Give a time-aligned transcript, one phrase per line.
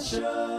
[0.00, 0.57] 皆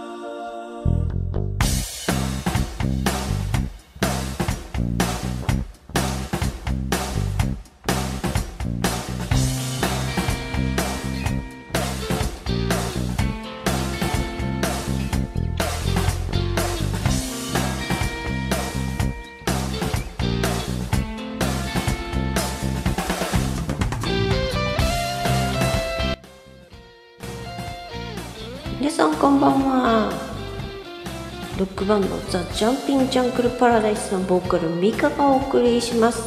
[31.89, 36.21] バンドザ・ジャンピング・ジャンクル・パラダイスのボーカルミカがお送りします。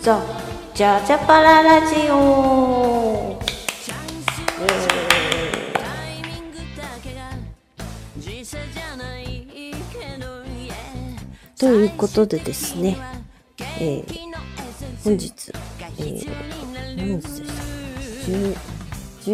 [0.00, 0.18] ザ・
[0.74, 3.38] ジャジャパララジオ。
[11.58, 12.96] ということでですね、
[13.78, 14.34] えー、
[15.04, 15.52] 本日、
[15.98, 16.26] えー、
[16.96, 17.52] 何日でした
[18.32, 18.56] ？10,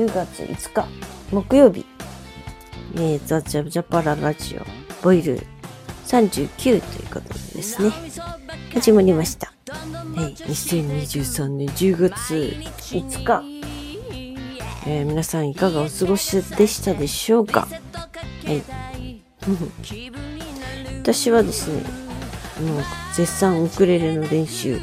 [0.09, 0.89] 10月5日
[1.31, 1.87] 木曜日。
[2.97, 4.67] えー、ザ・ジャジャパララジオ
[5.01, 5.41] ボイル
[6.11, 7.93] 39ということでですね、
[8.75, 9.53] 始まりました。
[9.69, 12.35] はい、2023年10月
[12.93, 13.45] 5日、
[14.89, 17.69] えー、皆さんいかがお過ごしでしたでしょうか？
[18.45, 18.61] はい。
[21.01, 21.75] 私はですね、
[22.67, 24.81] もう絶賛ウクレレの練習、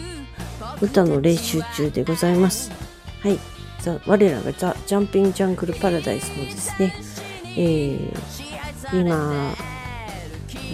[0.80, 2.72] 歌の練習中でございます。
[3.20, 3.38] はい。
[3.82, 6.96] ザ我らがザ・ジャンピング・ジャングル・パラダイスのですね、
[7.58, 9.54] えー、今、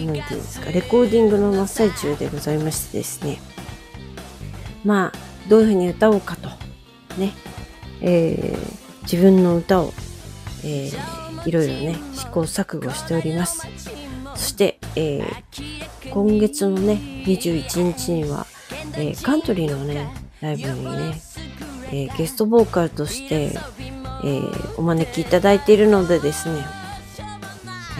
[0.06, 3.40] なんていうんですか、レコーディングの真っ最中でございましてですね、
[4.84, 6.48] まあ、どういうふうに歌おうかと、
[7.18, 7.32] ね、
[8.00, 9.92] えー、自分の歌を、
[10.64, 13.66] えー、いろいろね、試行錯誤しております。
[14.34, 18.46] そして、えー、今月のね、21日には、
[18.96, 21.20] えー、カントリーのね、ライブにね、
[21.88, 23.56] えー、ゲストボーカルとして、
[24.24, 24.40] え、
[24.76, 26.64] お招きいただいているのでですね、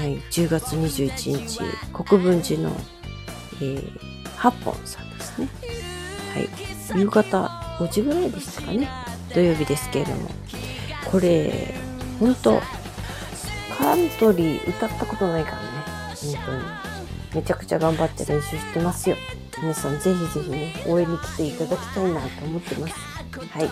[0.05, 1.61] はい、10月21日、
[1.95, 2.77] 国分寺の、
[3.63, 5.49] えー、八本さんですね。
[6.35, 6.41] は
[6.97, 7.47] い、夕方
[7.79, 8.87] 5時ぐらいでしたかね。
[9.33, 10.29] 土曜日ですけれども。
[11.11, 11.73] これ、
[12.21, 12.61] ほんと、
[13.79, 15.69] カントリー歌ったことないからね。
[16.15, 16.63] 本当に。
[17.37, 19.17] めちゃくちゃ頑張って練習してますよ。
[19.57, 22.95] 皆さんぜひぜひね、応援に来ていただきたいなと思ってます。
[22.95, 23.71] はい。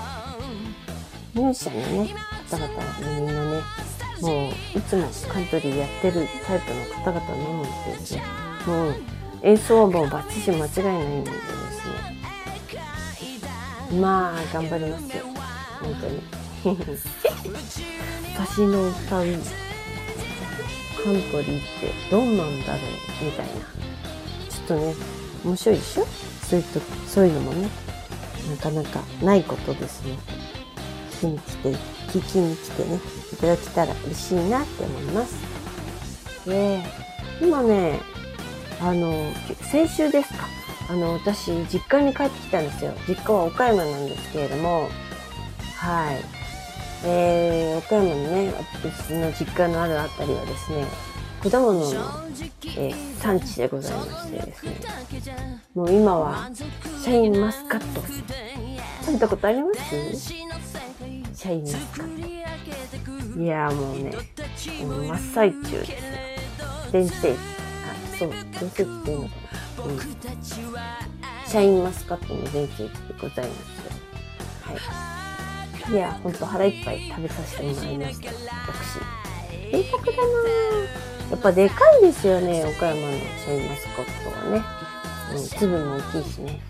[1.35, 2.15] ミュージシャンのね、
[2.51, 3.61] 方々、みんなね、
[4.22, 7.69] もういつもカントリーやってるタイプの方々なので
[7.99, 8.22] ですね、
[8.66, 8.94] もう
[9.43, 10.66] 演奏はもうバッチシ間違いない
[11.19, 11.41] のでです
[13.93, 15.25] ね、まあ頑張りますよ、
[15.81, 16.22] 本当に。
[18.34, 19.25] 私の歌う
[21.03, 23.53] カントリーってどんなんだろうみたいな。
[24.49, 24.94] ちょっとね、
[25.44, 26.06] 面白いでしょ？
[26.49, 27.69] そいうとそういうのもね、
[28.49, 30.16] なかなかないことですね。
[31.22, 33.00] きに来て、聞きに来てね、
[33.33, 35.34] いただけたら嬉しいなって思います。
[36.49, 36.83] で、
[37.41, 38.00] 今ね、
[38.81, 39.32] あの、
[39.71, 40.47] 先週ですか。
[40.91, 42.93] あの、私、実家に帰ってきたんですよ。
[43.09, 44.88] 実家は岡山なんですけれども、
[45.77, 46.16] はい。
[47.05, 50.84] えー、岡山のね、私の実家のあるあたりはですね、
[51.43, 51.91] 果物の、
[52.77, 54.77] えー、産地でございましてですね、
[55.75, 56.49] もう今は
[57.03, 58.01] シャインマスカット
[59.05, 59.81] 食べたことあります
[60.25, 62.17] シャインマスカッ
[63.35, 63.41] ト。
[63.41, 64.13] いやもうね、
[64.57, 65.97] 真っ最中ですよ。
[66.93, 67.35] 全盛期。
[67.35, 67.37] あ、
[68.19, 69.35] そう、全盛期っていうのか
[69.79, 69.85] な。
[69.85, 69.99] うん。
[69.99, 73.91] シャインマスカットの全盛期でございますよ。
[74.61, 75.93] はい。
[75.93, 78.31] いや、ほんと腹いっぱい食べさせてもらいました。
[78.31, 78.43] 私。
[79.73, 80.23] 贅沢だな
[81.32, 83.09] やっぱでかいですよね、岡山の
[83.43, 84.62] シャインマスカットはね。
[85.34, 86.60] うん、粒も大きいしね。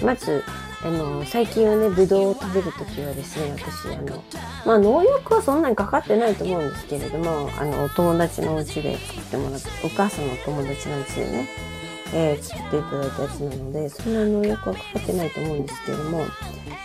[0.00, 0.42] うん、まず、
[0.82, 4.24] あの、最近はね、ぶどうを食べるときはですね、私、あの、
[4.64, 11.48] まあ、農薬はそんなにかかってないと思うんですけれども、あの、お友達のお家で作ってもらって、お母さんのお友達のうちでね、
[12.14, 16.24] えー、作っていただいたやつなので、そんなに農薬はかかってないと思うんですけれども、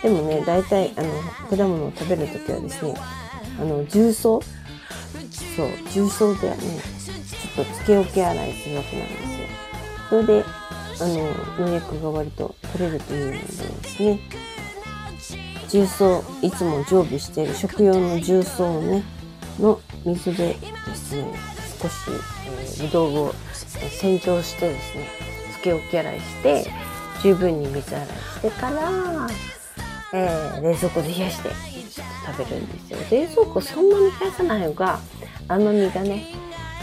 [0.02, 2.94] でもね、大体、あの、果物を食べるときはですね、
[3.58, 4.42] あの、重曹
[5.56, 6.62] そう、重曹ではね、
[7.54, 9.46] ちょっとつけ置き洗いするわけなんですよ。
[10.10, 10.44] それで、
[11.00, 11.06] あ
[11.58, 14.20] の、農薬が割と取れるというのでですね、
[15.68, 19.02] 重曹、いつも常備している食用の重曹をね、
[19.58, 20.56] の水で
[20.86, 21.24] ですね、
[21.80, 21.94] 少し、
[22.46, 23.34] えー、ぶどうを
[24.00, 25.08] 洗浄してですね、
[25.52, 26.70] つけ置き洗いして、
[27.22, 29.28] 十分に水洗いしてから、
[30.16, 31.50] えー、冷蔵庫で冷やして
[32.26, 32.98] 食べるんですよ。
[33.10, 35.00] 冷蔵庫そんなに冷やさない方が
[35.48, 36.26] 甘みがね、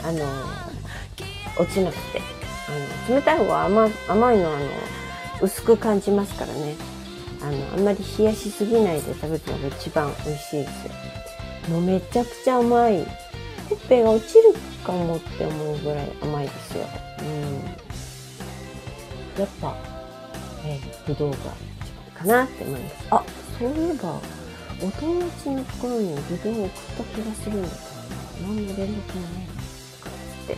[0.04, 2.22] あのー、落ちなくて
[3.08, 4.66] あの冷たい方が甘甘いのはあの
[5.42, 6.76] 薄く感じますからね
[7.42, 10.94] あのあんまり冷やしすぎないで食べるのが一番美味しいですよ
[11.70, 13.08] もうめちゃくちゃ甘い
[13.88, 14.54] ぺが落ちる
[14.84, 16.86] かもって思うぐらい甘いですよ。
[17.20, 17.64] うん。
[19.40, 19.78] やっぱ、
[20.66, 21.38] えー、ぶどうが
[22.22, 22.96] かなって思います。
[23.12, 23.24] あ、
[23.60, 24.20] そういえば、
[24.82, 30.58] お友達のところにぶどうを送った気がするんだけど、何の連絡もないとかって。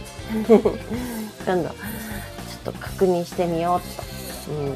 [1.45, 4.51] 今度、ちょっと確認してみようと。
[4.51, 4.75] うん。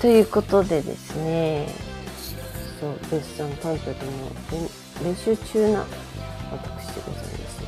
[0.00, 1.66] ということでですね、
[2.80, 4.30] そう、ベスさんタイトルも
[5.02, 5.84] 練習中な
[6.52, 7.66] 私でございますね。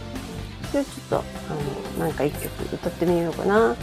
[0.73, 3.75] 今日ちょっと、あの、なんか一曲歌ってみようかな。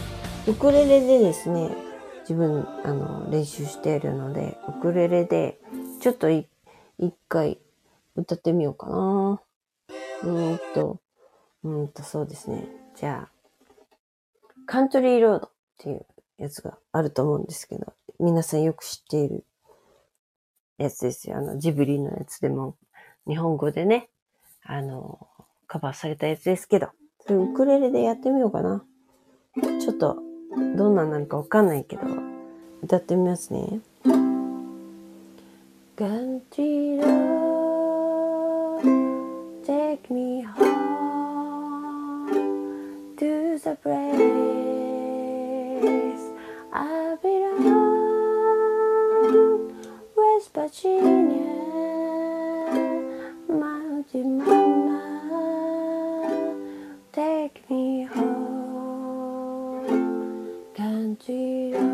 [0.46, 1.70] ウクレレでですね、
[2.28, 5.60] 自分、あの、練習しているので、ウクレレで、
[6.00, 6.46] ちょっと一
[7.28, 7.58] 回
[8.16, 9.42] 歌ってみようかな。
[10.22, 11.00] うーんと、
[11.62, 12.66] うーんと、そうですね。
[12.96, 13.32] じゃあ、
[14.66, 16.06] カントリーロードっていう
[16.38, 19.44] やつがあると思うんですけど、皆さんよく知っている
[20.78, 21.36] やつですよ。
[21.36, 22.76] あの、ジブリのやつでも、
[23.26, 24.08] 日本語でね、
[24.62, 25.28] あの、
[25.66, 26.88] カバーされたやつですけど、
[27.20, 28.84] それウクレレでやってみようかな。
[29.80, 30.16] ちょっと、
[30.76, 32.02] どんなんなのかわかんないけど、
[32.82, 33.80] 歌ってみますね。
[35.96, 38.82] Country road,
[39.64, 40.74] take me home
[43.16, 43.94] to the place
[46.72, 48.50] I belong,
[50.16, 51.54] West Virginia,
[53.48, 54.63] Mountain Mama,
[61.26, 61.93] country 感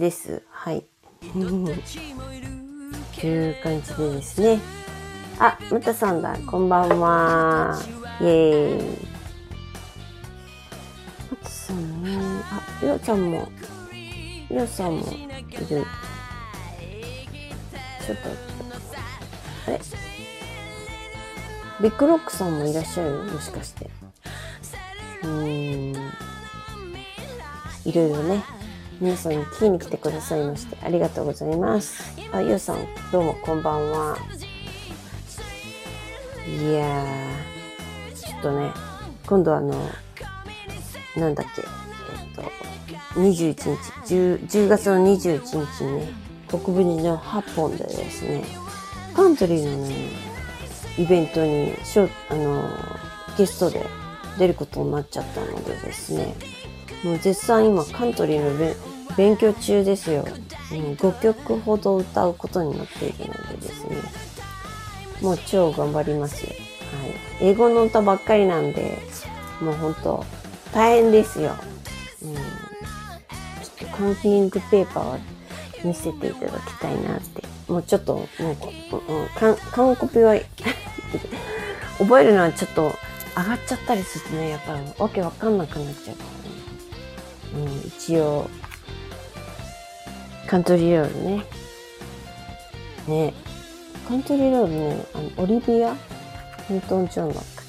[0.00, 0.42] です。
[0.50, 0.84] はい。
[1.20, 1.26] と
[3.26, 4.58] いう感じでですね。
[5.38, 6.38] あ、むたさんだ。
[6.46, 7.78] こんばんは。
[8.18, 8.98] イェーイ。
[11.30, 12.18] むたさんね。
[12.50, 13.46] あ、りょうちゃんも、
[13.92, 15.50] りょうさんもいる。
[15.68, 15.84] ちょっ
[18.16, 18.28] と、
[19.66, 19.80] あれ？
[21.82, 23.24] ビッグロックさんもいらっしゃる？
[23.24, 23.90] もしかして。
[25.24, 26.10] うーん。
[27.84, 28.42] いろいろね。
[29.00, 32.14] 皆さんに聞きに来てくださいましてありがとうございます。
[32.32, 34.18] あ、ゆうさん、どうもこんばんは。
[36.46, 38.70] いやー、ちょっとね、
[39.26, 39.74] 今度あの、
[41.16, 42.34] なんだっけ、えっ
[43.14, 46.12] と、21日、10, 10月の21日にね、
[46.48, 48.44] 国分寺の8本でですね、
[49.14, 50.10] カントリーのね、
[50.98, 52.68] イベントにしょあの
[53.38, 53.86] ゲストで
[54.38, 56.34] 出ることになっちゃったのでですね、
[57.02, 58.58] もう絶賛今カントリーの
[59.20, 60.24] 勉強中ですよ。
[60.72, 63.96] うん、5曲ほど歌うことになっているのでですね、
[65.20, 66.48] もう超頑張りますよ。
[66.48, 67.50] はい。
[67.50, 68.98] 英語の歌ばっかりなんで、
[69.60, 70.24] もうほんと
[70.72, 71.54] 大変ですよ。
[72.22, 72.34] うん。
[72.34, 72.40] ちょ
[73.88, 75.18] っとカンフィングペーパーは
[75.84, 77.42] 見せていただきたいなって。
[77.70, 80.34] もうちょっと、もう、うん、か完コピは
[82.00, 82.90] 覚えるのはちょっと
[83.36, 84.60] 上がっちゃったりするとね、やっ
[84.96, 86.24] ぱわけわかんなくなっちゃうか
[87.52, 87.68] らね。
[87.68, 88.48] うん、一応、
[90.50, 91.44] カントリーロードね。
[93.06, 93.34] ね。
[94.08, 95.92] カントリーロードね、あの、オリビア・
[96.68, 97.64] ニュートン・ジョンだったっ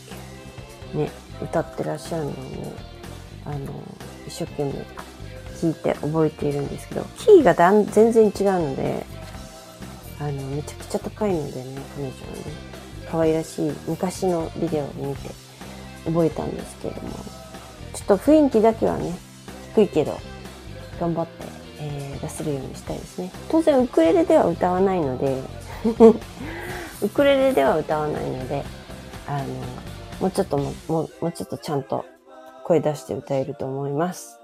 [0.92, 0.98] け？
[0.98, 1.12] ね、
[1.44, 2.40] 歌ってらっしゃるのをね、
[3.46, 3.58] あの、
[4.26, 4.72] 一生懸命
[5.60, 8.32] 聞いて覚えているんですけど、キーがだん全然違う
[8.70, 9.06] ので、
[10.20, 12.16] あの、めちゃくちゃ高いのでね、彼女はね、
[13.12, 15.30] 可愛らしい昔のビデオを見て
[16.06, 17.10] 覚えたんですけれども、
[17.94, 19.16] ちょっと雰囲気だけはね、
[19.76, 20.20] 低いけど、
[21.00, 23.32] 頑張って、えー、出せるようにしたいですね。
[23.50, 25.42] 当然、ウクレレでは歌わないので
[27.02, 28.64] ウクレレでは歌わないので、
[29.28, 29.46] あの、
[30.20, 32.06] もうちょっとも、もう、もうちょっとちゃんと
[32.64, 34.40] 声出して歌えると思います。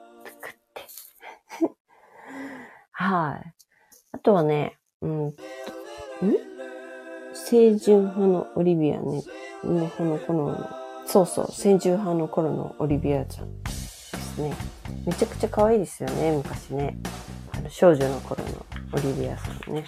[2.92, 3.54] はい。
[4.14, 5.36] あとはね、うん、ん？
[7.48, 9.24] 清純派のオリビアね、
[9.64, 10.70] のこの頃の、
[11.06, 14.56] そうそう、清純派の頃のオリビアちゃんですね。
[15.06, 16.98] めちゃくちゃ可愛いですよね、昔ね。
[17.54, 19.84] あの少女の頃のオリビアさんね。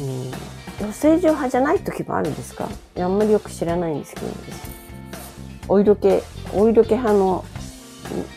[0.00, 0.92] うん。
[0.92, 2.68] 清純派じゃない時もあるんですか？
[2.98, 4.26] あんまりよく知らないんですけど、
[5.68, 6.08] お色気、
[6.54, 7.44] お色気派の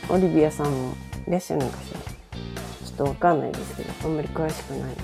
[0.10, 0.94] オリビアさんも
[1.28, 5.02] いらっしゃるのかしらちょっとわかんないですけど、あんまり詳しくないので。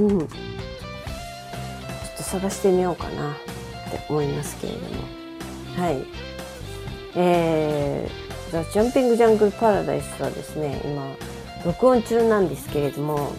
[0.00, 0.18] うん。
[0.20, 0.28] ちょっ
[2.16, 3.34] と探してみようかなっ
[3.90, 4.86] て思いますけれども。
[5.76, 6.04] はい。
[7.16, 11.06] えー、ザ・ジャンピング・ジャングル・パラダイスはですね、今、
[11.64, 13.32] 録音中なんですけれども、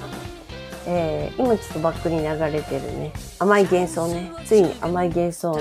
[0.87, 5.59] えー、今ちょっとバックに流れてるね、甘い幻想ね、ついに甘い幻想の、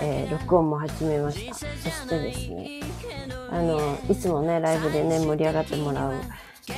[0.00, 1.54] えー、録音も始めました。
[1.54, 2.80] そしてですね、
[3.50, 6.14] あの、いつもね、ライブでね、盛り上がってもらう、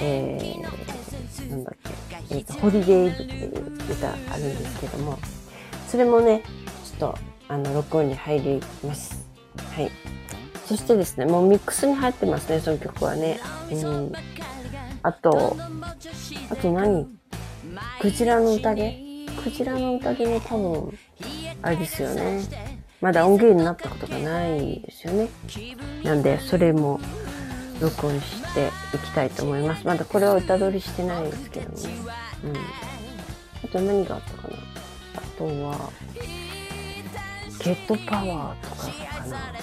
[0.01, 1.77] えー、なんだっ
[2.29, 5.19] け、え、ー、ホリデーイブっていう歌あるんですけども、
[5.87, 6.43] それもね、
[6.99, 9.27] ちょっと、あの、録音に入ります。
[9.75, 9.91] はい。
[10.69, 13.41] そしてですね、もうミックスに入ってますね、その曲はね。
[13.73, 14.13] うん。
[15.03, 15.57] あと、
[16.51, 17.07] あと何？
[18.03, 19.27] クジラの宴？
[19.43, 20.99] クジラの宴も多分、
[21.63, 22.43] あれですよね。
[23.01, 25.29] まだ音源になったことがないですよね。
[26.05, 27.01] なんで、それも
[27.81, 29.87] 録音していきたいと思います。
[29.87, 31.91] まだこれは歌取りしてないですけどね。
[32.45, 32.57] うん。
[33.65, 34.57] あと何があったかな？
[35.17, 35.91] あとは、
[37.65, 39.55] ゲットパワーとかかな。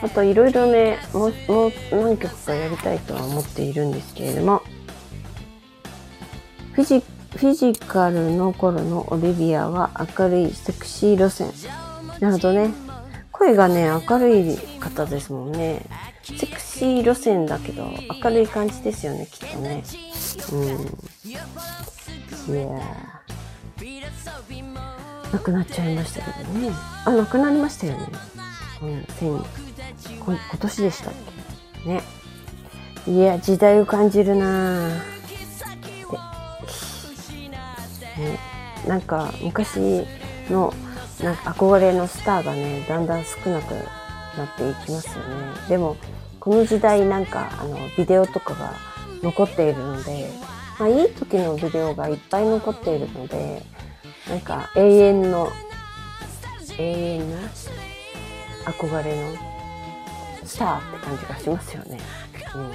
[0.00, 4.62] あといろいろね、もう、もう何曲かやりたいとは思っているんですけれども、
[6.72, 7.04] フィジ
[7.36, 11.52] フィジカルの頃のオリビアは明るいセクシー路線。
[12.20, 12.70] なるほどね。
[13.32, 15.84] 声がね、明るい方ですもんね。
[16.22, 17.90] セクシー路線だけど、
[18.22, 19.82] 明るい感じですよね、きっとね。
[20.52, 20.98] うん。
[22.48, 22.66] いや
[25.32, 26.70] 亡くなっちゃいましたけどね。
[27.04, 28.06] あ、亡くなりましたよね。
[28.82, 29.67] うん、先、
[30.20, 31.12] 今年でしたっ
[31.84, 31.88] け？
[31.88, 32.02] ね。
[33.06, 35.18] いや、時代を感じるなぁ。
[38.18, 38.36] ね、
[38.88, 40.04] なんか昔
[40.50, 40.74] の
[41.22, 43.74] なんか憧れのスターがねだんだん少なく
[44.36, 45.30] なっていきますよね
[45.68, 45.96] でも
[46.40, 48.72] この時代なんかあのビデオとかが
[49.22, 50.28] 残っているので、
[50.80, 53.62] まあ、いい時のビデオがいっぱい残っているので
[54.28, 55.52] なんか永遠の
[56.76, 57.38] 永遠な
[58.66, 59.47] 憧れの
[60.58, 62.00] スターって感じがしますよね、
[62.56, 62.72] うん、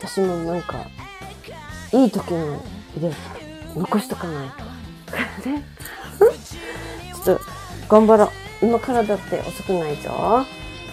[0.00, 0.84] 私もなんか
[1.92, 2.60] いい時の
[2.96, 3.12] ビデ
[3.76, 4.64] オ残しとかないと
[5.48, 5.64] ね。
[7.24, 7.40] ちょっと、
[7.88, 8.30] 頑張ろう。
[8.62, 10.44] 今からだって遅くないぞ。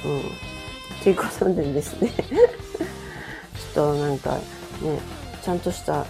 [0.05, 0.23] うん。
[1.03, 2.11] ということでですね。
[3.73, 4.99] ちょっとなんかね、
[5.43, 6.05] ちゃんとした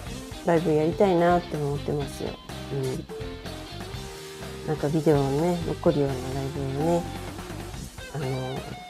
[0.45, 2.29] ライブやりたいなって思ってますよ。
[2.73, 3.05] うん。
[4.67, 7.03] なんかビデオのね、残るようなライブをね、
[8.15, 8.86] あの、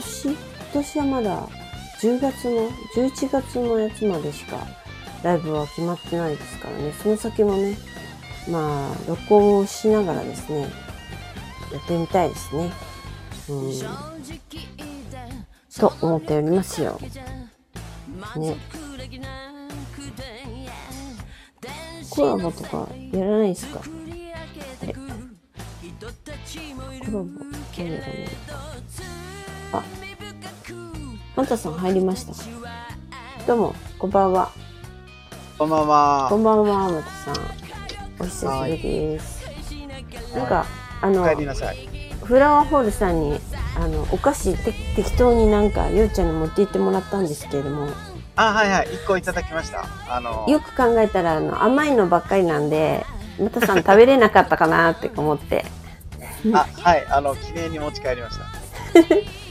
[0.00, 0.36] 年、今
[0.74, 1.48] 年はまだ
[2.00, 4.58] 10月の、11月のやつまでしか
[5.22, 7.78] ライブは決まってないですからね、その先もね、
[8.50, 10.68] まあ、録音をしながらですね、や
[11.78, 12.70] ってみたいですね。
[13.48, 13.72] うん。
[15.78, 17.00] と思っておりますよ。
[18.36, 18.56] ね。
[22.10, 23.80] コラボとかやらないですか？
[24.82, 25.06] あれコラ
[27.10, 27.24] ボ、
[27.78, 28.28] 何がね。
[29.78, 29.82] あ、
[31.36, 32.34] マタさん入りました。
[33.46, 34.50] どうも、こんばんは。
[35.58, 36.26] こんばんは。
[36.28, 37.34] こんばんは、マタさん。
[38.20, 39.44] お久しぶりです。
[40.34, 40.66] なんか、
[41.00, 41.24] あの。
[42.24, 43.38] フラワーホールさんに、
[43.76, 47.88] あの、お菓子て適当になんか、ゆうちゃんに持って行ってもらったんですけれども、
[48.36, 48.88] あ、はいはい。
[48.94, 49.86] 一個いただきました。
[50.08, 53.04] あの、よく考えたら、あの、甘いのばっかりなんで、
[53.38, 55.64] マタさん食べれなかったかなって思って。
[56.52, 57.06] あ、はい。
[57.08, 58.44] あの、記念に持ち帰りました。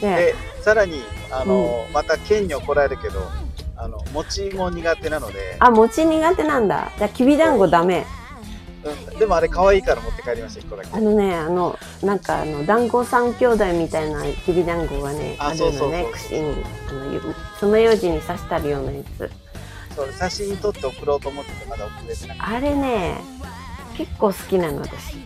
[0.00, 3.20] で、で、さらに、あの、また県に怒られるけど、
[3.76, 6.90] あの、餅も苦手なので、あ、餅苦手なんだ。
[6.98, 8.04] じゃあ、きびだんごダメ。
[9.10, 10.96] うん、でもあれ可愛いから持って帰りました、一個だけ。
[10.96, 17.20] あのね、あの、なんかあの、団子三兄弟みたいなきびだんごがね、ああるのね、串に、あの、ゆ
[17.58, 19.30] 爪楊枝に刺してあるようなやつ。
[19.96, 22.38] そう、写真撮って送ろうと思ってて、まだ送れてない。
[22.40, 23.16] あれね、
[23.96, 25.16] 結構好きなの、私。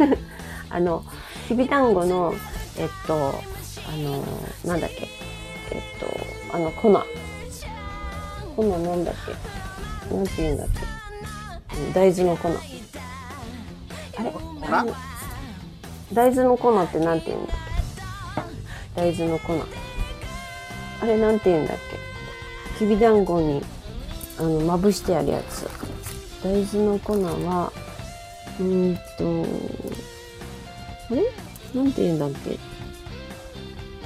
[0.68, 1.04] あの、
[1.48, 2.34] きびだんごの、
[2.76, 3.34] えっと、
[3.86, 4.24] あの、
[4.64, 5.08] なんだっけ、
[5.72, 6.06] えっと、
[6.54, 6.90] あの、粉。
[8.56, 9.14] 粉なんだっ
[10.08, 10.14] け。
[10.14, 10.80] なんて言うんだっけ。
[11.76, 12.48] うん大豆の粉。
[12.48, 12.52] あ
[14.22, 14.32] れ？
[16.12, 17.56] 大豆の粉ってなんて言うんだっ
[18.94, 19.00] け。
[19.00, 19.54] 大豆の粉。
[21.02, 21.76] あれなんて言うんだっ
[22.78, 22.84] け。
[22.84, 23.60] きびだんごに、
[24.38, 25.68] あの、まぶしてあるやつ。
[26.44, 27.14] 大豆の粉
[27.46, 27.72] は、
[28.60, 29.46] うーんと、
[31.10, 31.22] あれ？
[31.74, 32.58] なんて言うんだっけ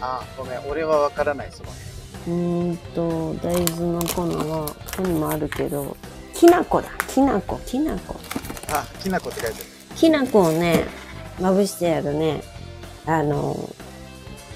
[0.00, 0.61] あ、ごめん。
[0.69, 1.88] 俺はわからない、その辺。
[2.28, 5.97] うーんと、大豆の粉は、ここにもあるけど、
[6.35, 6.88] きな粉だ。
[7.09, 8.17] きな粉、きな粉。
[8.71, 9.62] あ、きなこって書いて
[9.97, 10.87] きな粉をね、
[11.40, 12.43] まぶしてあるね、
[13.07, 13.57] あの、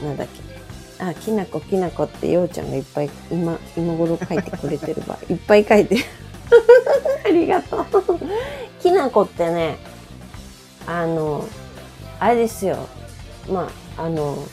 [0.02, 1.04] なんだっけ。
[1.04, 5.18] あ、きなこきなこってようちゃんがいっぱい今、今頃書いてくれてるわ。
[5.28, 6.04] いっぱい書いてる。
[7.24, 7.84] ありがとう。
[8.80, 9.78] きなこってね、
[10.86, 11.48] あの、
[12.20, 12.86] あれですよ。
[13.48, 14.46] まあ、あの、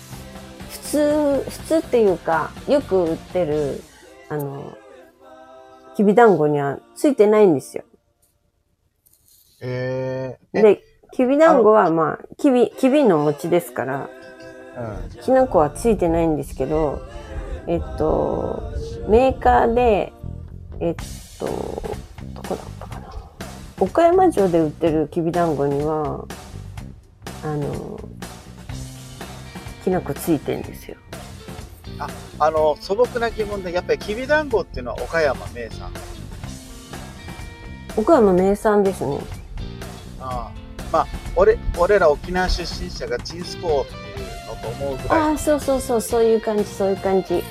[0.70, 3.82] 普通、普通っていうか、よく売ってる、
[4.30, 4.78] あの、
[5.96, 7.84] きびだんごにはついてないんですよ。
[9.62, 10.40] え。
[10.54, 14.10] え、で、きびだんごはまあ、きび、きびの餅ですから、
[14.78, 15.22] うん。
[15.22, 17.02] きな粉はついてないんですけど、
[17.68, 18.72] えっと、
[19.08, 20.14] メーカーで、
[20.80, 20.96] えっ
[21.40, 23.14] と、どこだったかな。
[23.80, 26.26] 岡山城で売ってるきびだんごには、
[27.44, 28.00] あの、
[29.90, 30.98] きな粉ついてんですよ。
[32.40, 35.92] あの、素朴な疑問で、やっぱりきびだんごっていうのは岡山名産。
[37.98, 39.20] 岡山名産ですね。
[40.22, 40.60] ああ
[40.92, 45.20] まあ、俺、俺ら沖縄出身者がチンスコーっていうのと思うぐらい。
[45.20, 47.44] ああ、そうそうそう、そういう感じ、そういう感じ。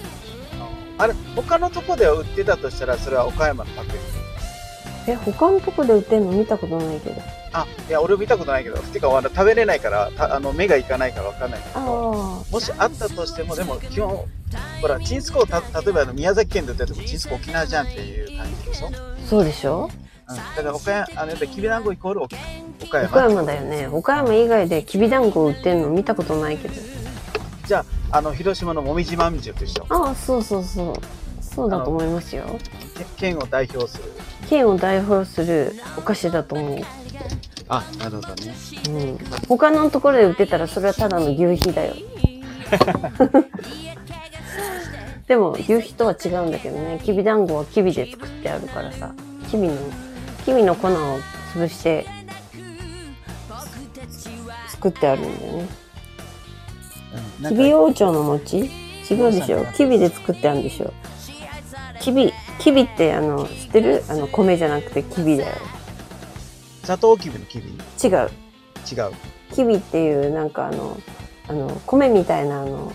[0.96, 5.12] あれ、他のとこでは売ってたとしたら、それは岡山のパクリ。
[5.12, 7.37] え、他のとこで売ってんの見たことないけど。
[7.52, 14.24] あ、いや、俺見たことないけど、てか、あの食べれないから、たあの目がいかないからわかんないけど、あもしあったとしても、でも基本、
[14.80, 18.90] ほら、チンスコーた、例えばあの宮崎県で売ってるとチンスコー沖縄じゃんっていう感じでしょ、
[19.26, 19.90] そうでしょ？
[20.54, 22.36] から岡山、あの、やっぱりきびだんごイコール岡
[22.82, 23.08] 岡山。
[23.08, 23.86] 岡山だよね。
[23.86, 26.74] 岡山以外できびだんご売ってんの見たことないけど。
[27.66, 29.86] じゃあ、あの、広島のもみじまんじゅうと一緒。
[29.88, 30.94] ああ、そうそうそう。
[31.58, 32.44] そうだと思いますよ。
[32.96, 34.04] け県を代表する。
[34.48, 36.78] 県を代表するお菓子だと思う。
[37.68, 38.54] あ、なるほどね。
[38.90, 39.18] うん。
[39.48, 41.94] 他のところで売ってたらそれはただの牛皮だよ。
[45.26, 47.00] でも牛皮とは違うんだけどね。
[47.04, 49.12] きびだんごはきびで作ってあるからさ。
[49.50, 49.74] きびの、
[50.44, 51.18] きびの粉を
[51.54, 52.06] 潰して
[54.68, 55.68] 作ってあるんだよね。
[57.48, 58.58] きび王朝の餅？
[59.10, 59.66] 違うでしょ？
[59.72, 60.92] きびで作ってあるんでしょ？
[62.08, 64.02] きび、きびってあの、知ってる？
[64.08, 65.52] あの、米じゃなくてきびだよ。
[66.82, 68.30] 砂糖きびのきび違う。
[68.90, 69.12] 違う。
[69.52, 70.96] きびっていうなんかあの、
[71.48, 72.92] あの、米みたいなあの、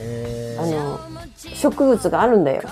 [0.00, 1.00] えー、あの、
[1.36, 2.62] 植物があるんだよ。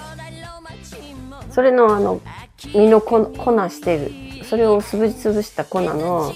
[1.50, 2.22] それのあの、
[2.56, 4.44] 実の粉粉してる。
[4.46, 6.32] それをすぶりつぶした粉の、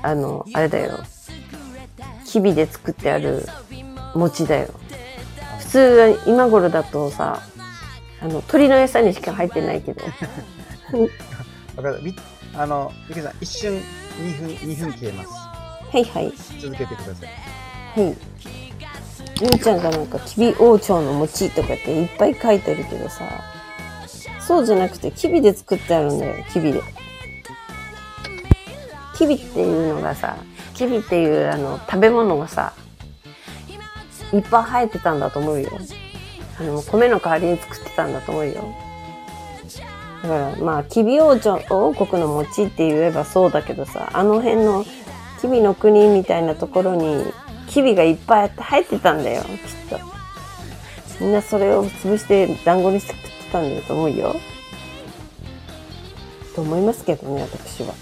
[0.00, 1.00] あの、あれだよ。
[2.24, 3.48] きびで作ってある
[4.14, 4.68] 餅だよ。
[5.58, 7.42] 普通、今頃だとさ、
[8.20, 10.04] あの、鳥の餌にしか入ってないけど。
[10.04, 10.10] わ
[11.82, 12.02] かった。
[12.02, 12.14] み
[12.54, 15.30] あの、ゆきさん、一瞬2分、2分消えます。
[15.30, 16.32] はいはい。
[16.60, 18.00] 続けてください。
[18.00, 18.16] はい。
[19.40, 23.24] ゆうちゃんがなんか、きび王朝の餅とかっていっぱい書いてるけどさ、
[24.40, 26.82] そうじゃなくて、きびで作ってあるんだよ、きびで。
[29.16, 30.36] きびっていうのがさ、
[30.74, 32.72] きびっていうあの食べ物がさ、
[34.32, 35.70] いっぱい生えてたんだと思うよ。
[36.60, 38.74] あの、米の代わりに作ってたんだと思うよ。
[40.22, 44.84] だから、まあ、キビ王朝王国の餅って言えばそうだけどさ、あの辺の
[45.40, 47.24] キビの国みたいなところに、
[47.68, 49.48] キビがいっぱい生えてたんだよ、きっ
[49.90, 50.00] と。
[51.20, 54.34] みんなそれを潰して団子にして食ってたんだと思うよ。
[56.54, 57.94] と思いますけどね、私は。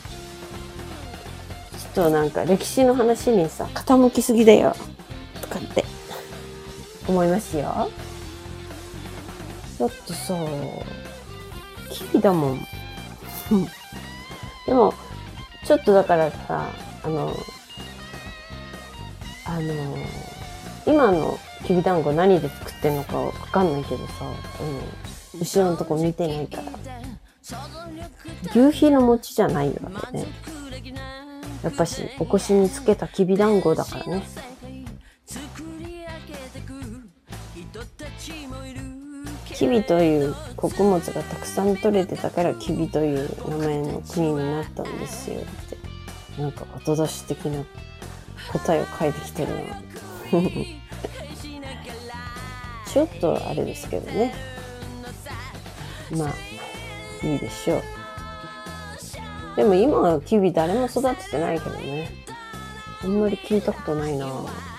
[1.94, 4.74] ちょっとなんか歴史の話にさ、傾きすぎだよ。
[5.42, 5.84] とかって、
[7.06, 7.90] 思いますよ。
[9.78, 10.34] だってさ、
[11.90, 12.60] キビだもん。
[14.66, 14.94] でも、
[15.64, 16.68] ちょっとだからさ、
[17.02, 17.32] あの、
[19.44, 19.96] あの、
[20.86, 24.12] 今のきびだんご何で作ってんのかわかんないけどさ、
[25.34, 26.62] うん、後ろのとこ見てないから。
[28.50, 30.26] 牛皮の餅じゃないわけね。
[31.62, 34.22] やっぱし、お腰につけたきびだんごだからね。
[39.56, 45.44] キビという穀物がたくさん取れてたからキビという名前の国になったんですよっ
[46.36, 46.40] て。
[46.40, 47.64] なんか後出し的な
[48.52, 49.60] 答えを書いてきてるな。
[52.92, 54.34] ちょっとあれですけどね。
[56.10, 56.34] まあ、
[57.26, 57.82] いいでしょう。
[59.56, 62.10] でも今はキビ誰も育ててないけどね。
[63.02, 64.75] あんまり聞いたことないなぁ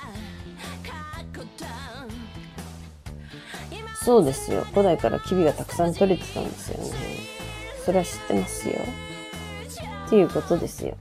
[4.08, 4.64] そうですよ。
[4.72, 6.94] 古代からキビがたくさん取れてたんですよね。
[7.84, 8.76] それは知ってますよ。
[10.06, 10.96] っていうことですよ。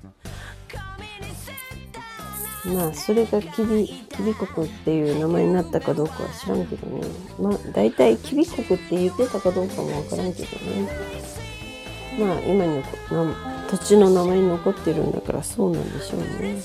[2.65, 7.07] まあ、それがキビ、キビ国っていう名前になったかどうかは知らんけどね。
[7.39, 10.89] まあ、大体キビ国って言ってたかどうかもわからんけどね。
[12.19, 12.83] まあ、今に
[13.71, 16.61] 土地の名前に残ってるんだからそうなんでしょうね。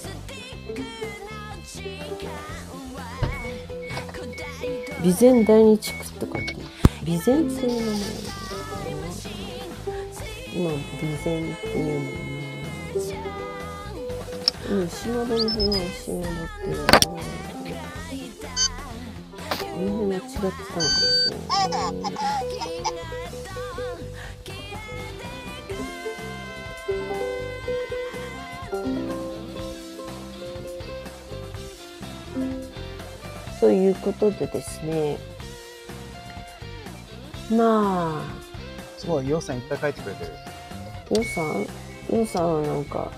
[5.01, 6.55] 備前第二地区とかって、
[7.03, 8.01] 備前っていう名前なん
[8.83, 9.09] だよな
[10.53, 12.61] 今、備前っていうもんな。
[14.69, 17.21] うん、島田の辺は島田っていうのかな。
[19.59, 21.37] この辺は違ってたのかもしれ
[21.67, 21.91] ない
[22.83, 22.90] ね。
[33.71, 35.17] いうことでですね。
[37.51, 38.23] まあ、
[38.97, 40.31] すごい、ようさんいっぱい書いてくれてる。
[40.31, 41.61] ようさん、
[42.15, 43.11] ようさんはなんか、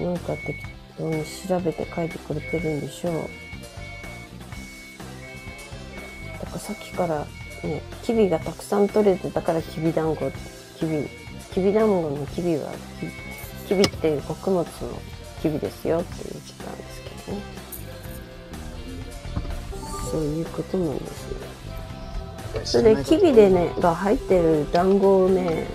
[0.00, 0.58] なんか適
[0.98, 3.14] 当に調べて書いてくれてるんでしょう。
[6.40, 7.26] だからさっきから
[7.62, 10.30] ね、キビがたくさん取れてたからキビ団子、
[10.78, 11.08] キビ、
[11.52, 14.66] キビ団子のキビは、キキビっていう穀物の
[15.42, 17.55] キビですよって言ってたんですけどね。
[20.10, 21.38] そういうことなんですね。
[22.64, 25.66] それでキビでねが入ってる団子をね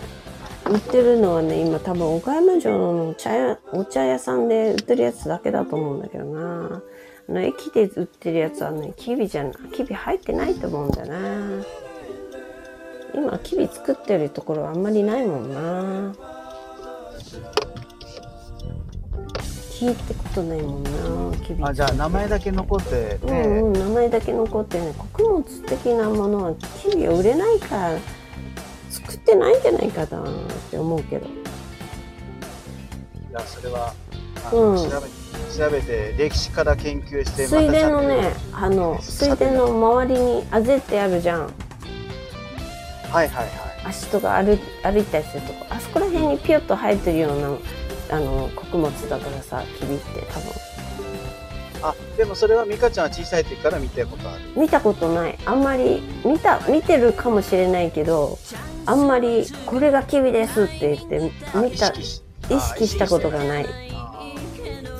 [0.65, 6.81] 売ってるのはね今多分岡山城の茶屋お茶屋さんで売ってるやつだけだと思うんだけどな。
[7.29, 11.63] あの駅で売ってるやつはねキビじゃなキビ入ってないと思うんだな。
[13.13, 16.15] 今キビ作ってるところはあんまりないもんな
[19.81, 27.97] 聞いたことないもんなキビあ、じゃあ名前だけ残ってうて、んうん、名前だけ残ってね穀物的なものはキビを売れないから
[28.91, 30.25] 作ってないんじゃないかなっ
[30.69, 31.25] て思うけど。
[31.25, 31.29] い
[33.33, 33.93] や、それは、
[34.45, 34.77] あのうん。
[34.77, 35.07] 調べ
[35.57, 41.41] 調べて、歴史から研究して、水田のねあの水田の周りにあぜってあるじゃん。
[41.41, 41.51] はい
[43.11, 43.47] はいはい。
[43.85, 45.65] 足とか歩い歩いたりするとこ。
[45.69, 47.57] あそこら辺にピュッと生えてるような
[48.11, 50.71] あの穀物だからさキビって多分。
[51.83, 54.41] あ、でもそれは美香ちゃんは小さい時から見たことある。
[54.55, 55.37] 見たことない。
[55.45, 58.37] あんまり見た見てるかもしれないけど
[58.85, 63.65] あんまりこれがキビですって言ってあ見た意識したことがない。
[63.93, 64.01] あ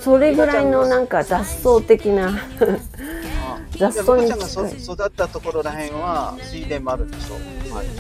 [0.02, 2.32] それぐらいのなんか雑草的なあ
[3.78, 7.44] 雑草にじゃあ美香ちゃんが育ったところらへんは水田もあるんでしょ、はい、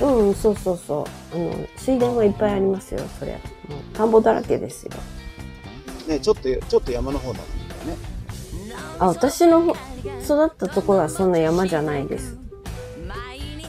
[0.01, 1.35] うんそうそうそう。
[1.35, 3.41] あの水田はいっぱいありますよそりゃもう
[3.95, 4.91] 田んぼだらけですよ。
[6.07, 7.97] ねちょっとちょっと山の方なんだよね。
[8.99, 9.71] あ私のほ
[10.23, 12.37] 育ったところはそんな山じゃないです。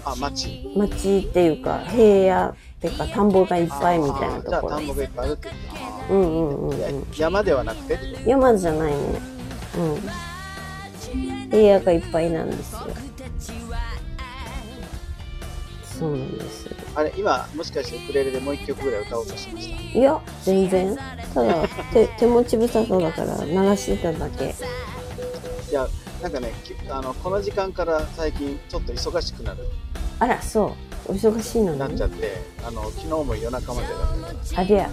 [0.05, 0.73] あ町。
[0.77, 4.77] 町っていうか平野っていうか田んぼがいっぱいみたいなところ。
[4.77, 5.49] 田んぼがいっぱいあるって
[6.11, 7.07] うんうんうんうん。
[7.17, 8.99] 山ではなくて山じゃないね。
[9.79, 11.51] うん。
[11.51, 12.81] 平野がいっぱいなんですよ
[16.03, 19.99] そうなんですよあれ今もしかしてウクレレでもう一曲ぐらい歌おうとしました？
[19.99, 20.97] いや全然
[21.35, 24.55] ただ 手手持ち無沙汰だから鳴らしてただけ
[25.71, 25.89] いや
[26.23, 29.67] なんかね、きあのこの時間から最近ちょっと忙しくなる
[30.21, 30.67] あら、そ
[31.09, 31.13] う。
[31.13, 32.07] お忙しいのになっちゃ。
[32.07, 33.99] って、あの昨日も夜中までだっ
[34.55, 34.89] たありゃ。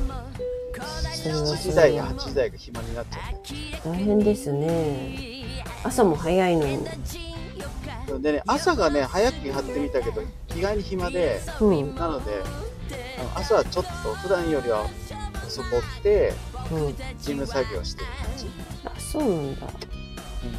[1.14, 3.90] それは7それ時台はか8時台が暇になっちゃって。
[3.90, 5.64] 大変ですね。
[5.84, 6.80] 朝も早いのに。
[8.18, 10.24] でね、朝がね、早く張ってみたけど、
[10.56, 11.94] 意外に暇で、うん。
[11.96, 12.42] なので、
[13.20, 14.86] あの朝はちょっと普段よりは
[15.46, 16.34] 遅く起きて、
[16.72, 16.96] うん。
[16.96, 18.50] 事務作業してる感じ。
[18.86, 19.68] あ、そうなんだ。
[19.68, 19.72] へ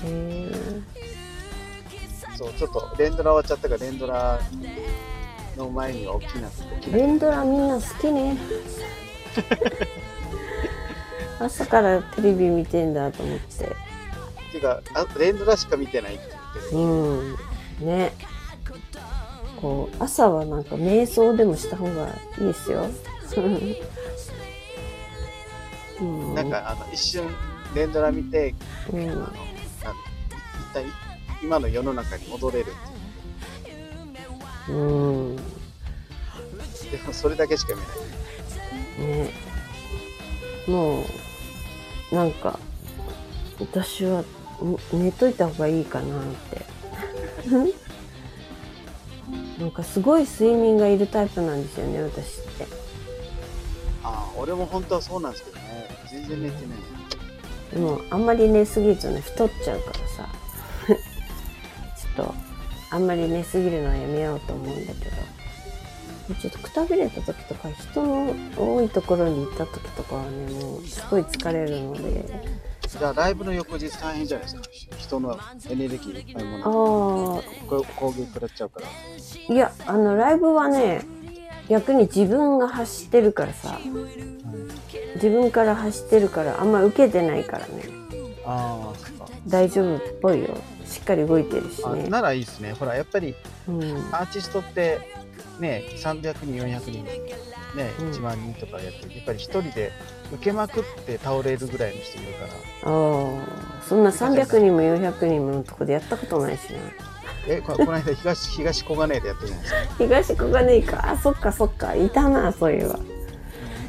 [0.05, 0.51] え。
[2.37, 4.41] そう、ちょっと連ドラ終わっちゃったから、連ドラ
[5.57, 8.37] の前には起きなくて、起きな連ドラみんな好きね。
[11.39, 13.65] 朝からテレビ見てんだと思って。
[13.65, 13.69] っ
[14.53, 16.40] ていうか、あ連ドラしか見てないって。
[16.73, 17.37] うん。
[17.81, 18.13] ね。
[19.61, 22.09] こう、朝はなんか瞑想でもした方が
[22.39, 22.87] いいですよ。
[26.01, 26.35] うん。
[26.35, 27.29] なんか、あの、一瞬、
[27.75, 28.55] 連ドラ見て、
[28.93, 29.11] うん。
[29.11, 29.29] あの、一
[30.73, 30.85] 体、
[31.43, 32.73] 今の世の中に戻れるって
[34.73, 35.37] うん。
[35.37, 35.43] で
[37.07, 37.89] も、それだけしか見ない。
[39.01, 39.31] ね
[40.67, 41.05] も
[42.13, 42.59] うなんか
[43.59, 44.25] 私はん
[44.93, 46.65] 寝といた方がいいかなって。
[49.59, 52.67] なんかすごい睡眠がいるタイプなんですよね私って。
[54.03, 55.89] ああ、俺も本当はそうなんですけどね。
[56.11, 56.79] 全然寝てない。
[57.73, 60.29] でもあんまり寝すぎるとね太っちゃうからさ。
[62.17, 62.35] ちょっと
[62.91, 65.41] あんまり寝すぎるのはやめようと思うんだけど。
[66.35, 72.25] ちょっとくたびれた時とか人の多いところに行った時とかはねもうすごい疲れるので
[72.99, 74.97] じゃあ、ライブの翌日大変じゃないですか。
[74.99, 77.43] 人のエネルギーいっぱいもあの。
[77.47, 79.55] あこ攻撃食らっちゃうから。
[79.55, 81.03] いやあのライブはね
[81.69, 83.79] 逆に自分が走ってるからさ
[85.15, 87.85] 自分から走ってるからあんま受けてないからね
[88.45, 89.27] ああ。
[89.47, 92.73] 大丈夫っぽいよしっかり動いてるしねあならいいですね。
[92.73, 93.35] ほら、やっぱり
[93.69, 94.99] うんアーティストって、
[95.61, 97.15] ね、300人、400人、ね、
[98.01, 99.93] うん1万人とかやって、やっぱり一人で
[100.33, 102.53] 受けまくって倒れるぐらいの人いるから。
[102.53, 106.79] ああそんな300人も400人ものとこでやったことないしな。
[107.49, 109.81] え、ここの間東、東小金井でやったじゃないですか。
[109.99, 111.11] 東小金井か。
[111.11, 111.95] あそっかそっか。
[111.95, 112.99] いたなそういえば。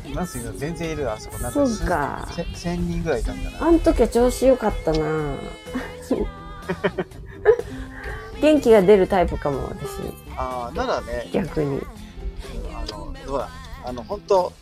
[0.05, 1.37] いますよ、全然いる、あそこ。
[1.39, 2.27] なんそうすか。
[2.35, 3.63] せ1000人ぐらいいたんだな。
[3.63, 5.35] あん時は調子良かったな。
[8.41, 9.89] 元気が出るタイプかも私。
[10.35, 11.81] ああ、ならね、逆に。
[12.73, 13.49] あの、ほら、
[13.85, 14.53] あの、本当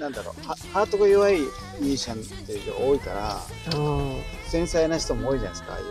[0.00, 3.42] なんだろう、はハートが弱いミュージシャンっていう人多いから、あ
[4.48, 5.86] 繊細な人も多いじゃないですか、ああいう。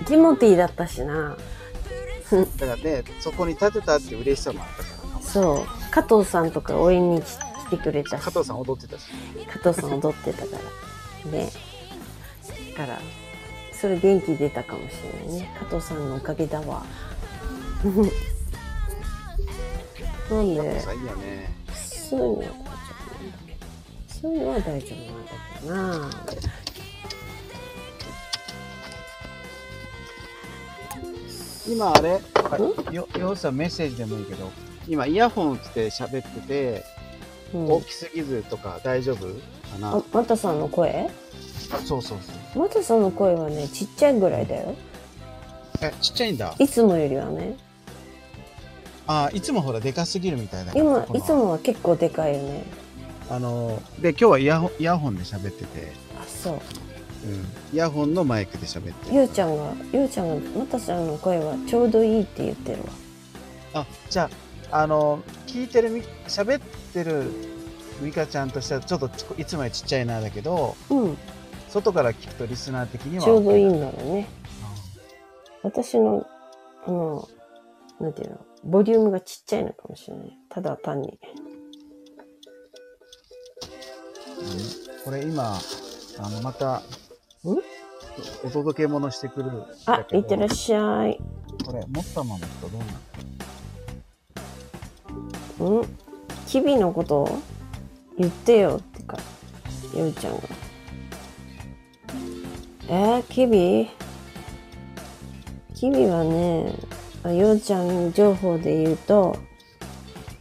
[0.00, 1.36] あティモティだったしな。
[2.56, 5.20] だからね、そこに立てたって嬉しさもあったから。
[5.20, 5.90] そう。
[5.90, 7.36] 加藤さんとか応援に来
[7.70, 8.24] てくれたし。
[8.24, 9.04] 加藤さん踊ってたし。
[9.46, 10.56] 加藤さん踊ってたか
[11.26, 11.30] ら。
[11.30, 11.50] ね。
[12.76, 12.98] だから
[13.72, 15.54] それ元気出たかもしれないね。
[15.58, 16.84] 加藤さんのおかげだわ。
[20.30, 20.80] なんで。
[20.80, 22.61] そういうの
[24.22, 26.52] そういうのは大丈夫なんだけどな。
[31.68, 32.20] 今あれ、
[32.92, 34.50] よ、ようさんメッセージでもいいけど、
[34.86, 36.84] 今イヤホンって喋ってて、
[37.52, 37.70] うん。
[37.70, 39.26] 大きすぎずとか大丈夫？
[39.72, 41.10] かな、あマタさんの声？
[41.84, 42.58] そうそうそう。
[42.58, 44.74] マタさんの声はねちっちゃいぐらいだよ。
[45.80, 46.54] え、ちっちゃいんだ？
[46.58, 47.56] いつもよりはね。
[49.06, 50.84] あ、いつもほらでかすぎるみたいだから。
[50.84, 52.64] 今いつもは結構でかいよね
[53.30, 56.54] あの、で、今日はイヤホンイヤホンで喋ってて、あそう。
[56.54, 56.60] うん。
[57.72, 59.16] イヤホンのマイクで喋ってる。
[59.16, 62.88] ゆうちゃんがゆうちゃんがマタちゃんの声はちょうどいいって言ってるわ。
[63.74, 64.30] あ、じゃ
[64.70, 66.60] あ、あの、聞いてるみ、喋っ
[66.92, 67.30] てる
[68.00, 71.18] ミカちゃんとしてはちょっとちいつもよりちっちゃいなだけど、うん。
[71.68, 73.24] 外から聞くとリスナー的には。
[73.24, 74.28] ちょうどいいうんんだろうね。
[75.62, 76.26] 私の
[76.84, 77.28] あの
[78.00, 80.38] なんていうのボリュームがちっちゃいのかもしれない。
[80.48, 81.18] ただ単に
[85.04, 85.58] これ今、
[86.18, 86.82] あの、また、ん？
[88.44, 90.06] お届け物してくるんあ。
[90.12, 91.18] いってらっしゃい。
[91.64, 92.80] これ、持ったままだとどう
[95.66, 95.82] なの？
[95.82, 95.88] ん？
[96.46, 97.38] キビのこと
[98.18, 99.16] 言ってよってか
[99.94, 100.40] ゆうちゃんが。
[102.88, 103.88] えー、キビ？
[105.74, 106.74] キビはね
[107.24, 109.36] あゆうちゃん情報で言うと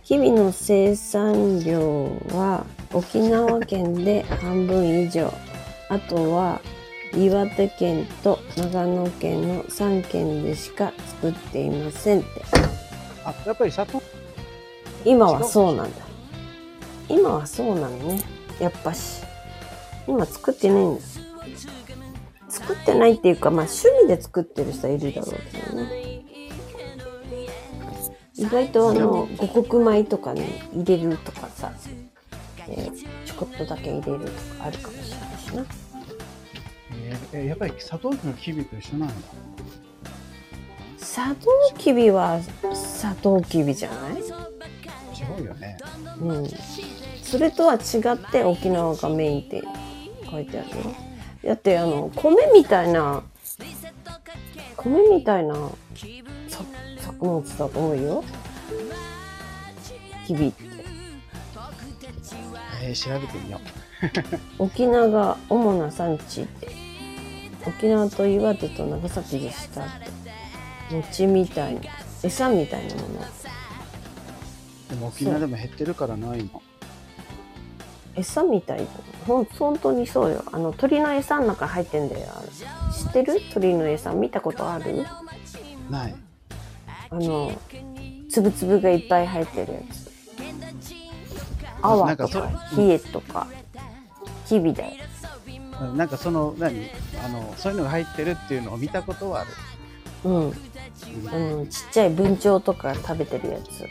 [0.03, 5.33] キビの生産量は沖縄県で半分以上。
[5.89, 6.61] あとは
[7.13, 12.29] 岩手県と長野県の3県でしか作っていませんって。
[13.25, 14.01] あ、やっぱり砂糖。
[15.03, 16.05] 今はそうなんだ。
[17.09, 18.21] 今はそうなのね。
[18.59, 19.23] やっぱし。
[20.07, 21.01] 今作ってないんだ。
[22.49, 26.21] 作ってないっていうか、まあ趣味で作ってる人はいるだろうけどね。
[28.35, 30.41] 意外とあの、五穀米とかに
[30.73, 31.71] 入れるとかさ、
[32.71, 35.65] えーちょこっとだけ入れるとかあるかもしれないしな。
[36.93, 39.15] えーえやっぱりサトウキビのキビと一緒なんだ。
[40.97, 42.39] サトウキビは
[42.73, 44.13] サトウキビじゃない？
[44.21, 44.23] 違
[45.43, 45.77] うよね。
[46.19, 46.47] うん。
[47.21, 49.61] それとは違って沖縄がメインって
[50.29, 50.75] 書いてあるよ。
[51.43, 53.23] だってあの、米みたいな、
[54.77, 55.55] 米みたいな
[56.47, 56.63] さ
[56.97, 58.23] 作物だと思うよ。
[60.27, 60.70] キビって。
[62.81, 63.59] えー調べてみよ
[64.57, 66.67] 沖縄が主な産地って。
[67.67, 69.85] 沖縄と岩手と長崎でした。
[70.89, 71.81] 餅みたいな、
[72.23, 73.05] 餌みたいなもの。
[73.19, 73.23] う。
[74.89, 76.61] でも沖縄でも減ってるからないの。
[78.15, 78.85] 餌みたいだ
[79.25, 82.27] ほん本当にそうよあの鳥の餌の中入ってんだよ
[82.91, 83.39] 知ってる？
[83.53, 85.05] 鳥の餌見たことある？
[85.89, 86.15] ない。
[87.11, 87.51] あの
[88.29, 90.00] つぶつぶがいっぱい入ってるやつ
[91.81, 93.47] 泡となんか冷えとか
[94.47, 94.91] キビだよ。
[95.95, 96.89] なんかその何？
[97.25, 99.49] あのそういうのが入ってるっていうのを見たことはある。
[100.25, 100.53] うん。
[101.59, 103.85] うんちっちゃい文鳥とか食べてるやつ。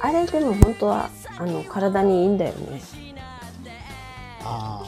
[0.00, 2.80] あれでも本当はあの体にいいんだよね。
[4.44, 4.86] あ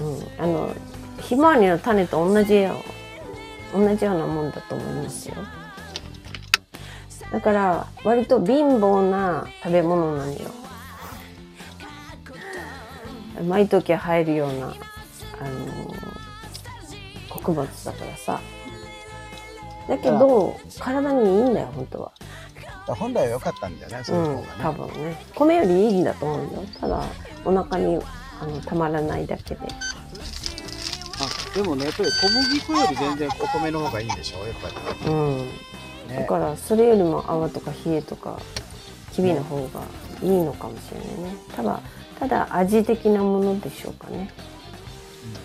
[0.00, 0.42] うん。
[0.42, 0.74] あの
[1.20, 2.82] ひまわりの種と同じよ
[3.72, 5.36] 同じようなもんだと思いますよ。
[7.32, 10.50] だから割と貧乏な食べ物なのよ
[13.42, 14.74] 毎時生えるようなあの
[17.28, 18.40] 穀物だからさ
[19.88, 22.12] だけど体にいいんだよ本当は
[22.88, 22.94] あ。
[22.94, 24.48] 本来は良かったんだよね、そういううん方がね。
[24.62, 27.02] 多分ね米よりいいんだと思うよただ
[27.44, 27.98] お腹に
[28.40, 29.60] あのたまらないだけで
[31.18, 34.68] あでもね、やっぱり小麦粉より全然お米の方がいいんでしょ、やっぱ
[35.06, 35.10] り。
[35.10, 35.48] うん
[36.08, 36.26] だね。
[36.26, 38.38] からそれよりも泡とか冷えとか
[39.12, 39.80] きびの方が
[40.22, 41.80] いいのかもしれないねただ
[42.18, 44.30] ただ味的なものでしょうかね、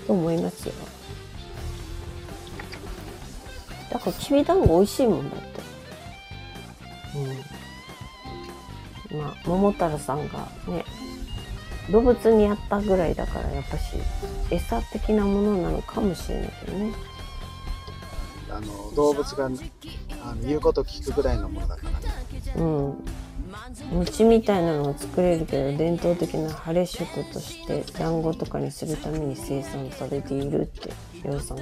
[0.07, 0.73] と思いますよ。
[3.91, 5.61] だからきびだんご美味しいもんだって。
[9.13, 9.19] うん。
[9.19, 10.85] まあ桃太郎さんがね
[11.91, 13.97] 動物にやったぐらいだからやっぱし
[14.49, 16.93] 餌的なものなのかもしれないけどね。
[18.49, 19.57] あの動物があの
[20.41, 22.07] 言うこと聞くぐらいのものだからね。
[22.55, 23.05] うん。
[23.91, 30.89] 餅みたいなのは作れるけど伝統的な晴れ食として団子とかにするために生産されているって
[31.27, 31.57] ようさん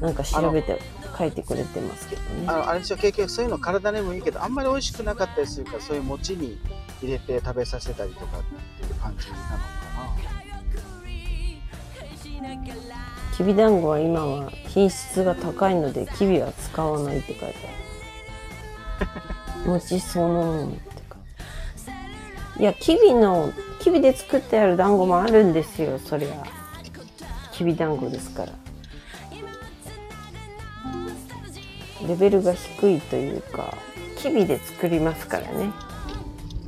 [0.00, 0.80] なんか調べて
[1.16, 2.44] 書いてくれてますけどね。
[2.46, 6.58] あのあれでしょ、結局そういうの体にもいいけど、あんまり美味しくなかったりするから、そういう餅に
[7.00, 8.42] 入れて食べさせたりとかっ
[8.80, 9.54] ていう感じなのか
[13.36, 17.46] きびだんごは今は品質が高いのできびは使わないって書いて
[19.00, 19.20] ある
[19.66, 21.16] 餅そのものってか。
[22.58, 26.44] いやきびのきびで作ってある団子もあるんですよそりゃ。
[27.52, 28.52] きびだんごですから。
[32.06, 33.74] レベルが低いというか
[34.16, 35.70] きびで作りますからね。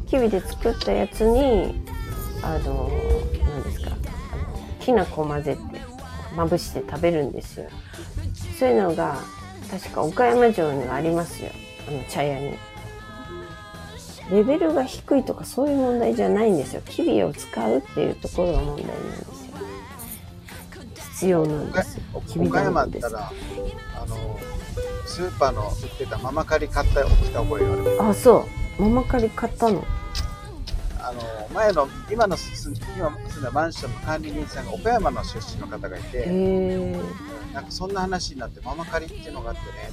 [0.09, 1.85] きびで作ったやつに
[2.43, 2.91] あの
[3.45, 3.91] 何ですか。
[4.81, 5.61] きな粉混ぜて
[6.37, 7.69] まぶして食べるんですよ。
[8.59, 9.19] そういうのが
[9.71, 11.51] 確か岡山城にはありますよ。
[11.89, 12.55] あの茶屋に。
[14.31, 16.83] レベルが低いとかそういう問題じゃないんですよ。
[16.83, 19.37] きびを使うっていうところが問題なんですよ。
[20.97, 21.77] 必要なんな。
[21.77, 22.03] ですよ。
[22.15, 23.07] おきび岡だんごです。
[23.07, 23.31] あ
[24.09, 24.39] の、
[25.07, 28.47] スーパーの売ってたママカリ買った起きた覚えがあるあそ
[28.79, 28.83] う。
[28.83, 29.85] ママカリ買ったの。
[31.01, 31.23] あの、
[31.55, 37.01] 前の、今の住ん今住んだマンションの管理人さんが岡山の出身の方がいへて、え。
[37.55, 39.91] なんかそんな話になって、ママカリっていうのがあってね、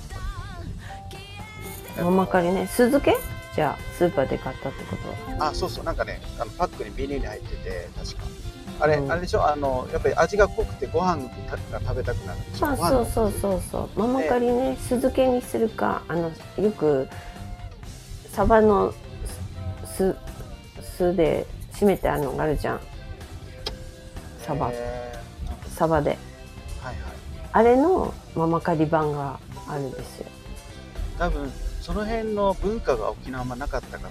[1.95, 2.67] とママカリね。
[2.67, 3.32] 酢漬け？
[3.55, 5.33] じゃあスーパーで買ったってこと？
[5.39, 8.23] はあ、そうそう、なんかね、あのパックにビニールに入ってて、確か。
[8.79, 9.11] あれ、うん。
[9.11, 9.47] あれでしょ？
[9.47, 11.23] あの、やっぱり味が濃くてご飯
[11.71, 12.67] が食べたくなるでしょ？
[12.67, 13.99] あそうそうそうそう。
[13.99, 17.07] ママカリね酢漬けにするかあのよく
[18.31, 18.93] サバの
[19.85, 20.15] 酢
[20.81, 22.79] 酢で締めてあるのがあるじゃん。
[24.39, 24.71] サバ。
[24.71, 25.13] へ
[25.69, 26.17] サバで。
[26.81, 27.13] ーはいはい。
[27.51, 30.25] あれのママカリ版があるんですよ。
[31.19, 31.51] 多分、
[31.83, 34.07] その辺の文化が沖縄あんまなかったか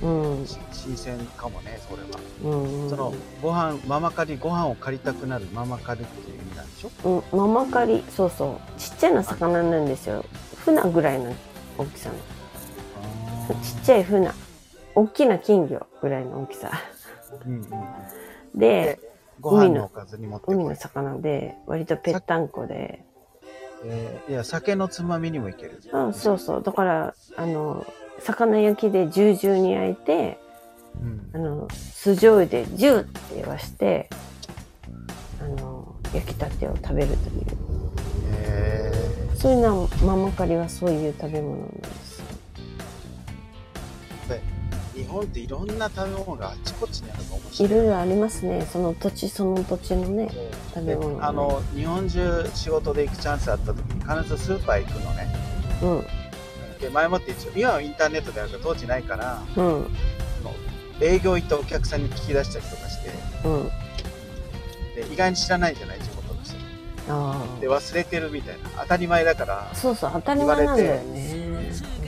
[0.00, 0.46] ら、うん。
[0.46, 2.20] し新鮮かもね、それは。
[2.44, 2.88] うんうん。
[2.90, 3.12] その、
[3.42, 7.22] ご飯、ママカリ、ご飯を借りたくなるママカリっていう意味なんでしょ？
[7.32, 8.80] うんママカリそうそう。
[8.80, 10.24] ちっちゃな魚なんですよ。
[10.54, 11.34] 船ぐらいの
[11.76, 12.14] 大きさの。
[13.60, 14.30] ちっちゃい船。
[14.94, 16.70] 大きな金魚ぐらいの大きさ。
[17.44, 18.58] うんうん。
[18.58, 19.00] で
[19.40, 20.76] ご飯のおかずに持って海の。
[20.76, 23.04] 魚で、割とぺったんこで、
[23.88, 25.80] えーいや、酒のつまみにもいける。
[25.92, 26.62] あそうそう。
[26.62, 27.86] だから、あの、
[28.20, 30.38] 魚焼きでジュージューに焼いて、
[31.00, 34.08] うんあの、酢醤油でジューって言わして、
[35.40, 37.16] あの、焼きたてを食べるという。
[38.32, 38.92] え
[39.36, 42.05] そういうのは、ママカリはそういう食べ物なんです
[44.96, 47.70] 日本っていろんな食べ物があちこちにあるの面白い。
[47.70, 48.66] いろいろありますね。
[48.72, 50.30] その土地その土地のね、
[50.74, 51.18] 食べで物、ね。
[51.20, 55.36] あの日本中仕事で行くチャンスあった時に必ずスーパー行くのね
[55.82, 56.06] うん、
[56.80, 59.86] で前もって一応今はインターネットであるから当時ないからうん、
[61.02, 63.10] 営業行ったお客さんに聞き出したりとかして
[63.44, 63.70] うん。
[64.94, 66.56] で意外に知らないじゃない地元の人
[67.10, 69.74] あで忘れてるみたいな当たり前だからあ。
[69.74, 71.46] そうそう、当たり前なんだよね。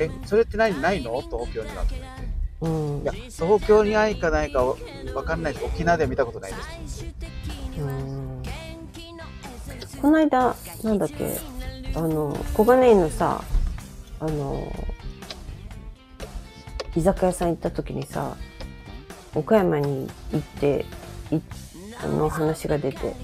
[0.01, 1.21] えそれって何ないの？
[1.21, 1.85] 東京には
[2.61, 3.03] うん。
[3.03, 4.75] いや東京にないかないかわ
[5.15, 7.05] 分かんないです沖縄では見たことないです
[7.79, 8.29] うん
[10.01, 10.55] この間、
[10.85, 11.39] なんだっけ、
[11.95, 13.43] あの、小金井のさ、
[14.21, 14.73] あの、
[16.95, 18.37] 居酒屋さん行った時にさ、
[19.35, 20.87] 岡山に行って、
[21.33, 21.41] い
[22.01, 23.15] あの話が出て、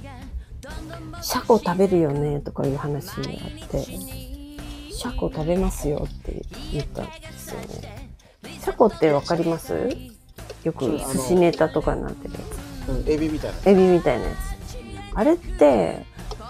[1.22, 8.03] シャコ食べるよねとかいう話があって、シャコ食べますよって言ったんですよね。
[8.64, 9.74] シャコってわかります？
[10.64, 12.88] よく寿司ネタとかになってるやつ。
[12.88, 14.36] うんエビみたいなエビみたいなやつ。
[15.14, 16.04] あれって、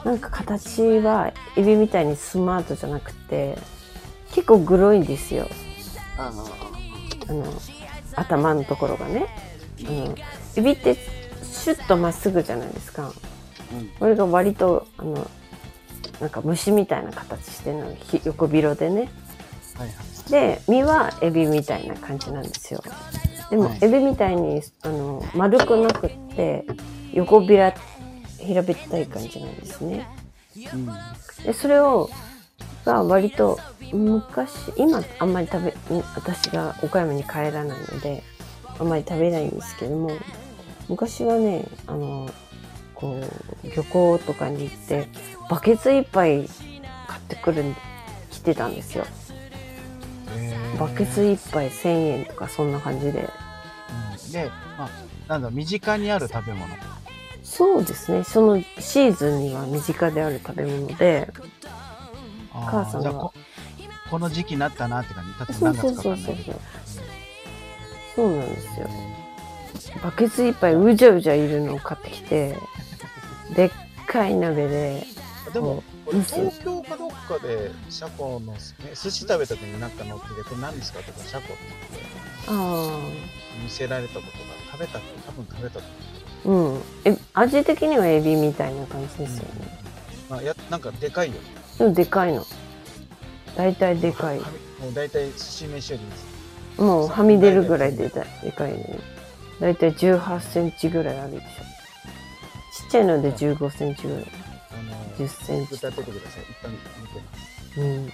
[0.04, 3.58] なんか形はエビみたいにスマートじゃなくて、
[4.32, 5.48] 結構グロいんですよ。
[6.16, 6.32] あ
[7.28, 7.52] あの、
[8.14, 9.26] 頭のところがね。
[9.84, 10.14] あの、
[10.56, 10.94] エビって
[11.42, 13.12] シュッとまっすぐじゃないですか。
[13.72, 15.28] うんこれが割と、あの、
[16.20, 17.94] なんか虫みたいな形してるの。
[17.96, 19.10] ひ横広でね。
[19.76, 22.82] はいはいで、身はエビみたいな感じなんですよ。
[23.50, 26.64] でも、はいエビみたいに、あの、丸くなくって、
[27.12, 27.74] 横びら、
[28.38, 30.08] 平べったい感じなんですね。
[30.72, 30.88] うん
[31.44, 32.08] で、それを、
[32.84, 33.58] が割と、
[33.92, 38.22] 昔、今あんまり食べ、ん私が岡山に帰らないので、
[38.78, 40.10] あんまり食べないんですけども、
[40.88, 42.30] 昔はね、あの、
[42.94, 43.20] こ
[43.64, 45.08] う、漁港とかに行って、
[45.50, 46.48] バケツ一杯
[47.06, 47.76] 買ってくるん、
[48.30, 49.04] 来てたんですよ。
[50.78, 53.20] バケツ1杯1000円とかそんな感じで。
[53.20, 54.90] うんで、まあ、
[55.28, 56.66] なんだ身近にある食べ物
[57.42, 58.24] そうですね。
[58.24, 61.28] そのシーズンには身近である食べ物で。
[62.52, 63.32] 母さんはじゃあこ
[64.10, 66.36] この時期になったなって感じそうそうそうそう。
[68.14, 68.88] そうなんですよ。
[70.02, 72.56] バケツ1杯うじゃうじゃいるのを買ってきて、
[73.54, 73.70] でっ
[74.06, 75.06] かい鍋で、
[75.52, 78.58] でもこ俺うん東京かどっかでシャコの、ね、
[78.94, 82.06] 寿司食べた時になんか乗っててこれ何ですかとかシャコって言って
[82.48, 82.98] あ
[83.62, 84.32] 見せられたことが
[84.72, 85.80] 食べた多分食べた
[86.44, 86.80] うん。
[87.04, 89.78] え、味的にはエビみたいな感じですよね。
[90.28, 91.34] まあ、やなんかでかいよ
[91.80, 92.44] ねでかいの。
[93.56, 94.38] だいたいでかい。
[94.38, 94.44] も
[94.90, 95.98] う大体寿司飯よ
[96.78, 98.98] りもうはみ出るぐらいでかでかいね。
[99.60, 101.46] だいたい18センチぐらいあるでしょ。
[102.84, 104.43] ちっちゃいので15センチぐらい。
[105.16, 108.12] あの10センチ歌っててください一旦見てますうん。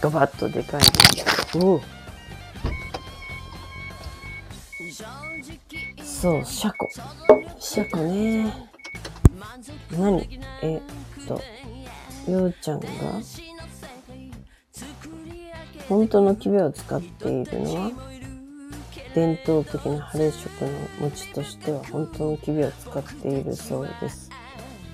[0.00, 1.58] ガバッとでかいです。
[1.58, 1.80] おう
[6.04, 6.88] そう、シャコ。
[7.58, 8.52] シャコね。
[9.92, 10.40] 何？
[10.62, 11.40] えっと、
[12.30, 12.86] ようちゃんが、
[15.88, 17.90] 本当のキビを使っているのは、
[19.14, 20.70] 伝統的な晴れ食の
[21.00, 24.27] 餅としては本当のキビを使っているそうです。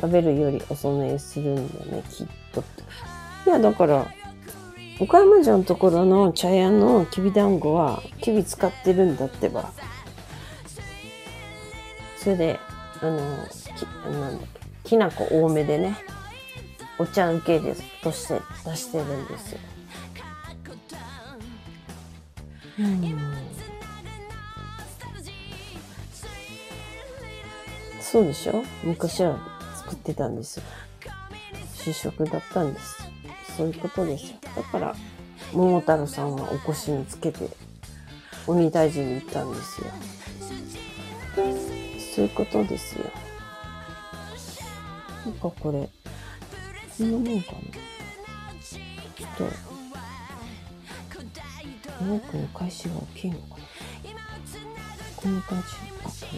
[0.05, 2.83] 食べるよりお供えするんだね、きっとって。
[3.47, 4.07] いや、だから、
[5.01, 9.73] 岡山城のところの茶屋のきびだんごは、きび使ってるんだってば。
[12.19, 12.61] それで、
[13.01, 14.49] あの、きなんだっ
[14.85, 15.97] け、きな粉多めでね、
[16.99, 19.59] お茶受けですとして出してるんですよ。
[22.79, 23.15] うん
[28.01, 28.63] そうでしょ？
[28.85, 29.54] 昔は
[29.95, 30.65] 作ってたんですよ。
[31.75, 33.09] 主食だったんです。
[33.57, 34.39] そういうことですよ。
[34.57, 34.97] だから、
[35.53, 37.49] 桃太郎さんはお腰につけて、
[38.47, 39.87] 鬼退治に行ったんですよ。
[42.15, 43.05] そういうことですよ。
[45.25, 45.89] なんかこれ、
[46.99, 47.59] こんなもんかな。
[48.63, 49.45] ちょっと、
[52.05, 53.57] マイクの返しが大きいのかな。
[55.17, 55.65] こんな感じ。
[56.05, 56.11] あ、これ。
[56.11, 56.33] ちょっ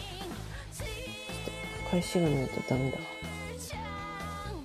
[1.83, 3.03] と返しがないとダメだわ。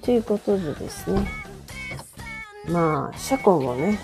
[0.02, 1.26] ということでですね。
[2.68, 3.98] まあ、シャコもね、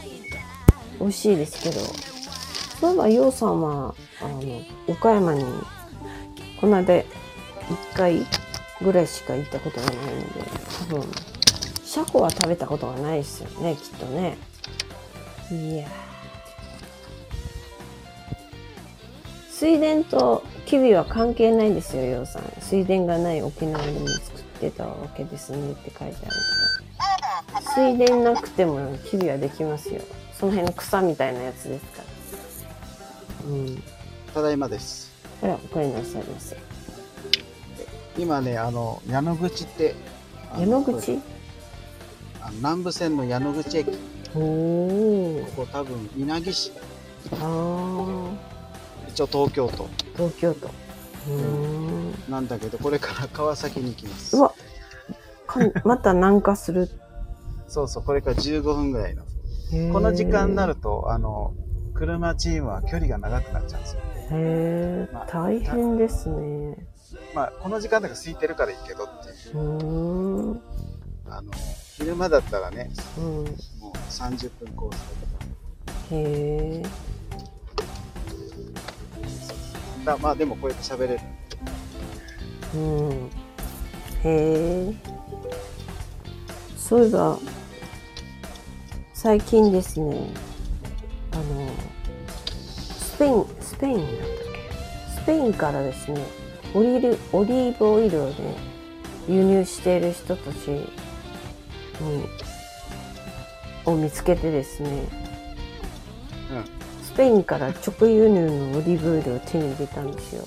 [1.00, 1.80] 美味しいですけど、
[2.80, 5.44] そういえば、ようさんは、あの、岡山に、
[6.60, 7.06] この間、一
[7.94, 8.26] 回、
[8.80, 10.40] ぐらいしか行ったことがないので
[10.90, 11.02] 多分
[11.84, 14.36] シャコは食べたことがないですよねきっとね。
[15.50, 15.88] いや
[19.50, 22.42] 水田とキビは関係ないんですよようさん。
[22.60, 26.26] 水田がない沖縄でも作ってたわけですねって書いてあるけ
[27.70, 30.02] ど水田なくてもキビはできますよ。
[30.38, 32.02] その辺の草みたいなやつですか
[33.44, 33.82] らうん
[34.34, 35.10] ただいまです。
[35.42, 36.56] あらお帰りなさいませ
[38.18, 39.94] 今ね、あの、矢野口って、
[40.52, 41.18] あの山口？
[42.42, 43.96] あの南武線の矢野口駅、
[44.34, 46.72] おおここ多分稲城市、
[47.32, 47.38] ああ
[49.08, 49.88] 一応東京都。
[50.16, 50.68] 東京都
[51.26, 52.30] うーん。
[52.30, 54.36] なんだけど、これから川崎に行きます。
[54.36, 54.40] う。
[54.40, 54.54] わ。
[55.46, 56.90] かんまた南下する。
[57.68, 59.24] そうそう、これから15分ぐらいの。
[59.92, 61.54] この時間になると、あの、
[61.94, 64.00] 車チームは距離が長くなっちゃうんですよ。
[64.30, 66.86] へえまあ大変ですね。
[67.34, 70.60] まあ、この時間だから空いてるからいいけどっていう。
[71.30, 71.52] あの、
[71.96, 73.24] 昼間だったらね、うん。
[73.24, 73.46] もう
[74.08, 75.28] 30分コース
[76.14, 76.82] へえ
[80.04, 81.20] だまあでもこうやって喋れる。
[82.74, 83.30] うん
[84.24, 84.94] へえ
[86.76, 87.38] そういえば
[89.14, 90.30] 最近ですね
[91.32, 91.42] あの
[92.98, 94.18] スペインスペインだったっ
[95.16, 95.20] け？
[95.22, 96.22] スペインからですね
[96.74, 98.34] オリーブオリーブオイルをね
[99.28, 100.86] 輸入している人たちに
[103.84, 105.27] を見つけてですね。
[107.18, 110.44] スペインから直輸入のオリーブオイルを手に入れたんですよ。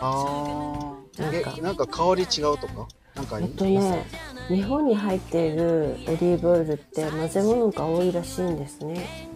[0.00, 1.22] ああ。
[1.22, 1.54] なんか。
[1.56, 2.88] え、なんか香り違うとか？
[3.14, 4.04] なんかえっとね
[4.48, 9.30] 日本に入っているオリーブオイルって混ぜ物が多いらしいんですね。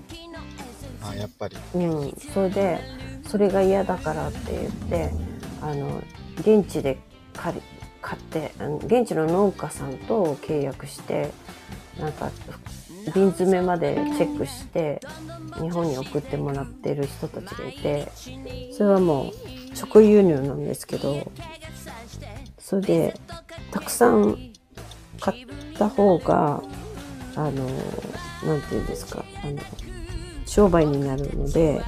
[1.00, 1.56] あやっぱり。
[1.74, 2.16] うん。
[2.34, 2.80] それで
[3.28, 5.10] それが嫌だからって言って
[5.60, 6.02] あの
[6.40, 6.98] 現地で
[7.34, 7.62] 借り
[8.00, 11.30] 買ってあの現地の農家さんと契約して
[12.00, 12.32] なんか
[13.14, 15.00] 瓶詰めまでチェックして
[15.60, 18.10] 日本に送ってもらってる人たちがいて
[18.72, 19.32] それはもう
[19.78, 21.30] 直輸入なんですけど
[22.58, 23.20] それで
[23.70, 24.36] たくさん
[25.20, 25.46] 買っ
[25.78, 26.62] た方が
[27.34, 27.50] あの
[28.44, 29.58] なんて言うんですかあの
[30.46, 31.82] 商売になるので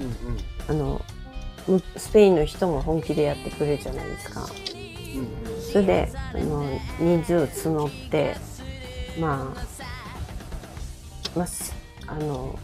[0.00, 0.38] うんうん。
[0.66, 1.00] あの
[1.66, 4.42] むスペインの人も本気でやってくれるじゃないですか。
[4.42, 5.62] うんうん。
[5.62, 6.64] それであの
[6.98, 8.36] 人数を募って
[9.18, 9.73] まあ
[11.36, 11.74] まあす。
[12.06, 12.58] あの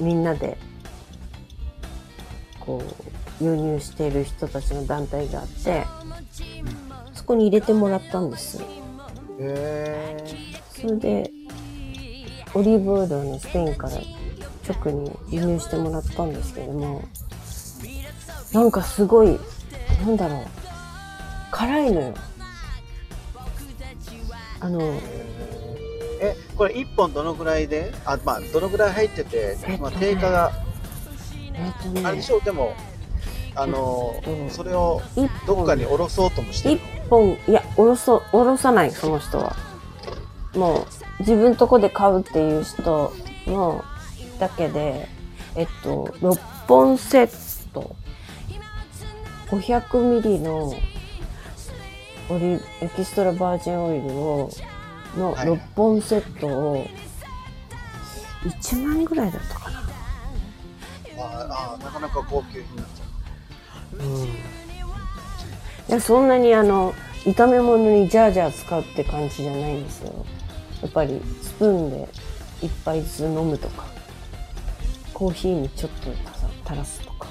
[0.00, 0.58] みんなで
[2.60, 2.82] こ
[3.40, 5.86] う輸入している人たちの団体があって
[7.12, 8.60] そこに入れてもらったんです。
[8.60, 8.64] へ
[9.40, 10.24] え。
[10.70, 11.30] それで
[12.54, 13.94] オリーブオイルをねスペインから
[14.68, 17.04] 直に輸入してもらったんですけども
[18.52, 19.38] なんかすごい
[20.04, 20.46] なんだろう
[21.50, 22.14] 辛いのよ。
[24.60, 24.80] あの
[26.24, 30.52] え、これ1本どのぐらいであ、まあ、どのぐらい入ってて、まあ、定価が、
[31.52, 32.74] えっ、とねあれでしょう、でも、
[33.56, 39.54] あのうんそれを一どっか本に下ろそうともして一る本いやおろそおろさないその人は。
[40.56, 40.86] もう
[41.20, 43.12] 自分とこで買うっていう人
[43.46, 43.84] の
[44.38, 45.08] だけで
[45.56, 47.28] えっと6本セッ
[47.72, 47.94] ト。
[49.48, 50.72] 500ミリの
[52.28, 54.50] オリエキストラバージンオイルを
[55.16, 55.48] のはい。
[55.48, 56.86] 6本セットを
[58.42, 59.82] 1万円ぐらいだったかな。
[61.18, 64.06] ああ、なかなか高級になっちゃう。
[64.06, 64.28] ん、い
[65.88, 66.92] やそんなにあの
[67.24, 70.26] 炒め物にジャージャー使うって感じじゃないんですよ。
[70.82, 72.08] やっぱりスプーンで
[72.60, 73.86] 一杯ずつ飲むとか
[75.14, 76.10] コーヒーにちょっと
[76.64, 77.28] 垂らすとか。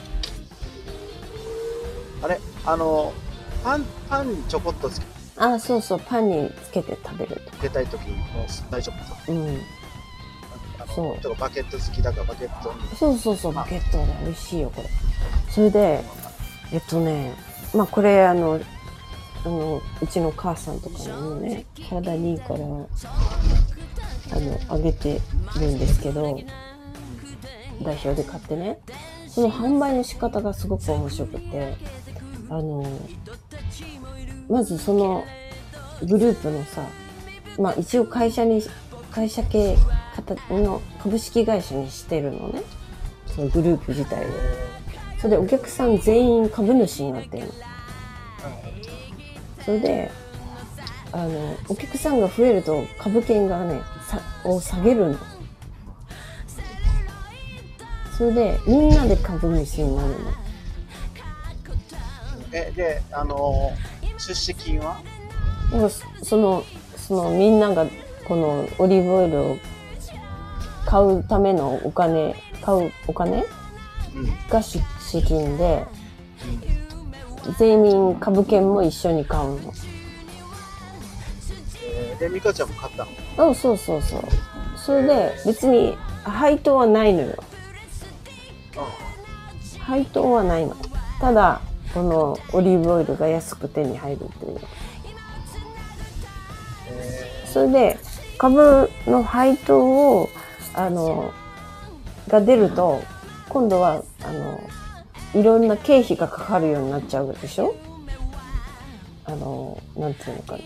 [2.22, 2.26] う。
[2.26, 2.40] あれ？
[2.66, 3.12] あの、
[3.64, 5.02] パン、パンにちょこっとつ
[5.38, 7.58] あそうそうパンにつけて食べるとか。
[7.62, 8.16] けたいときも
[8.70, 9.32] 大丈夫と。
[9.32, 9.62] うん。
[10.80, 11.36] あそう。
[11.36, 12.96] バケット好きだからバケットに。
[12.96, 14.90] そうそうそうバケットで美味しいよこれ。
[15.50, 16.04] それで
[16.72, 17.34] えっとね
[17.74, 18.60] まあこれあの
[19.46, 22.88] あのうちの母さんとかにもね体にいいからあの
[24.70, 25.20] あげて
[25.60, 26.40] るんですけど
[27.82, 28.80] 代表で買ってね。
[29.28, 31.76] その販売の仕方がすごく面白くて
[32.50, 32.86] あの
[34.50, 35.26] まずその
[36.02, 36.84] グループのさ
[37.58, 38.64] まあ一応会社に
[39.12, 39.78] 会社系
[40.50, 42.64] の株式会社にしてるのね。
[43.28, 44.30] そのグループ自体を。
[45.18, 47.54] それでお客さん全員株主になってるの。
[49.64, 50.12] それで
[51.12, 55.18] あのお客さんが増えると株券がねさを下げるの。
[58.18, 60.16] それでみんなで株主になるの。
[62.56, 63.72] え、で、あの、
[64.18, 65.02] 出資金は？
[65.72, 66.64] でもそその
[66.96, 67.86] そのみんなが
[68.28, 69.58] このオリーブオイルを
[70.86, 73.44] 買うためのお金買うお金？
[74.16, 74.48] うん。
[74.50, 75.86] がし資金で
[77.58, 79.74] 全員株券も一緒に買うの。
[81.86, 83.52] えーで、ミカちゃんも買ったの？
[83.52, 84.22] あそうそうそう。
[84.78, 87.44] それで別に配当はないのよ。
[89.80, 90.76] 配当はないの。
[91.20, 91.62] ただ
[91.94, 94.60] このオリーブオイルが安く手に入るっていう。
[97.46, 98.00] それで
[98.38, 99.86] 株の配当
[100.20, 100.30] を
[100.74, 101.32] あの
[102.28, 103.02] が出ると
[103.48, 104.60] 今度はあの
[105.36, 107.76] いろんな経費がかかるようになっちゃうでしょ？
[109.26, 110.60] あのなんていうのかな。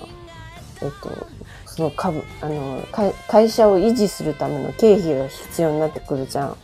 [0.82, 1.28] えっと
[1.66, 2.82] その株あの
[3.28, 6.58] 会社を維持するための経費が必要になってくるじゃん。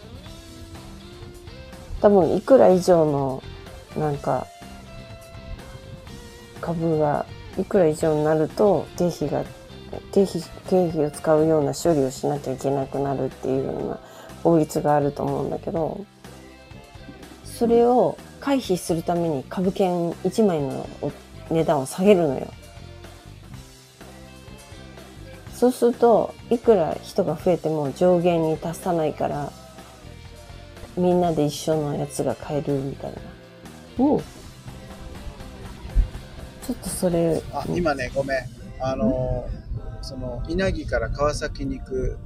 [2.01, 3.43] 多分いくら以上の
[3.97, 4.47] なんか
[6.63, 7.25] 株が
[7.57, 9.43] いくら以上になると経費が
[10.13, 13.99] 経費経費を使うような処理をしなきゃいけなくなるっていうような
[14.43, 16.05] 法律があると思うんだけど
[17.43, 20.87] それを回避するために株券1枚の
[21.51, 22.47] 値段を下げるのよ。
[25.53, 29.51] そうするといくら人が増えても上限に達さないから
[30.97, 34.15] みんなで一緒のやつが買えるみたいな。
[34.17, 34.42] う。
[36.65, 37.41] ちょっとそれ。
[37.53, 38.39] あ、今ね、ごめん。
[38.79, 42.17] あのー、その、稲城から川崎に行く、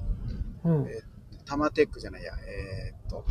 [0.63, 0.87] うん。
[0.87, 1.07] えー
[1.49, 3.23] 多摩テックじゃないや、えーっと、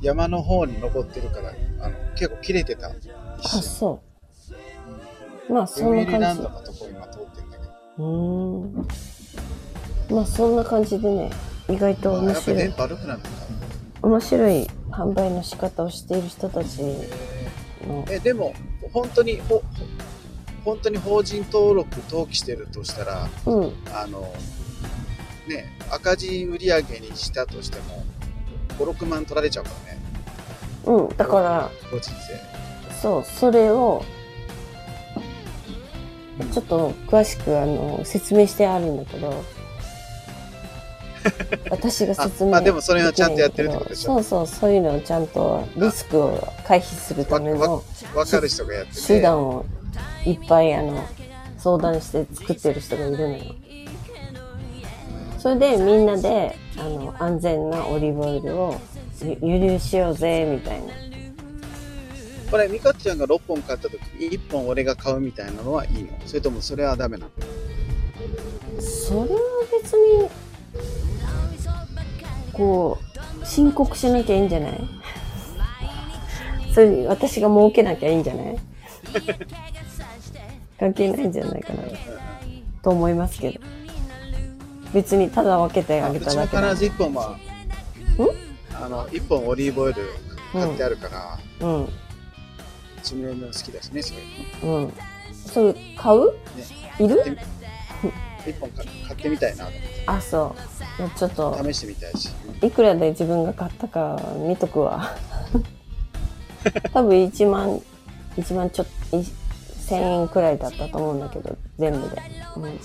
[0.00, 1.52] 山の方に登ってるから、
[1.84, 2.88] あの結構切れてた。
[2.88, 3.10] 一
[3.44, 4.02] あ、瞬そ
[5.48, 5.52] う。
[5.52, 6.42] まあ、そ読んな感じ。
[6.42, 7.72] のとこ今通ってるんだけど。
[7.98, 8.88] うーん。
[10.16, 11.30] まあ、そんな感じでね、
[11.68, 13.28] 意外とあ面白いやっぱ電、波悪くなるんだ。
[14.00, 16.78] 面白い販売の仕方をしている人たち
[17.86, 18.54] の、え、でも、
[18.90, 19.62] 本当に、ほ、ほ
[20.64, 24.32] 本当に法人登録登記してるとしたら、うん、あの、
[25.48, 28.04] ね、赤字売上にしたとしても、
[28.78, 30.00] 5、6万取られちゃうからね、
[30.84, 32.40] うん、だから、個人税。
[33.00, 34.04] そう、それを、
[36.52, 39.44] ちょっと詳しくあの説明してあるんだけど、
[41.70, 49.06] 私が説明あまあでもそれはちゃんとやってるってことでしょそうそう、そういうのをちゃんとリスクを回避するためわのわかる人がやってて。
[49.06, 49.64] 手段を
[50.24, 51.04] いっぱいあの
[51.58, 53.54] 相談して作ってる人がいるのよ。
[55.38, 58.80] それでみんなであの安全なオリーブオイルを
[59.20, 60.92] ゆ輸入しようぜみたいな。
[62.50, 66.08] これ、ミカちゃんが6本買った時に1本俺が買うみたいなのはいいの？
[66.26, 67.30] それともそれはダメなの？
[68.80, 69.26] それは
[69.82, 70.28] 別に
[72.62, 72.98] こ
[73.42, 74.80] う申告しなきゃいいんじゃない？
[76.72, 78.56] それ私が儲けなきゃいいんじゃない？
[80.78, 81.82] 関係ないんじゃないかな。
[82.82, 83.60] と思いますけど。
[84.92, 87.36] 別にただ分けてあげただけな必ず1本は、
[88.74, 90.02] あの、1本オリーブオイル
[90.52, 91.84] 買ってあるから、うん。
[91.84, 91.88] う
[93.02, 94.20] ちの嫁も好きだしね、それ。
[94.70, 94.92] うん。
[95.46, 96.32] それ買う？
[96.98, 97.38] いる？
[98.44, 99.72] 1本買買ってみたいなと
[100.06, 100.56] あそ
[100.98, 101.18] う。
[101.18, 101.48] ちょっと。
[101.48, 102.30] 思って試してみたいし。
[102.62, 105.16] いくらで自分が買ったか見とくわ。
[106.92, 107.80] 多分1万
[108.36, 112.22] 1万ちょっと1000円くらいだったと思うんだけど全部で、
[112.56, 112.80] うん、うん。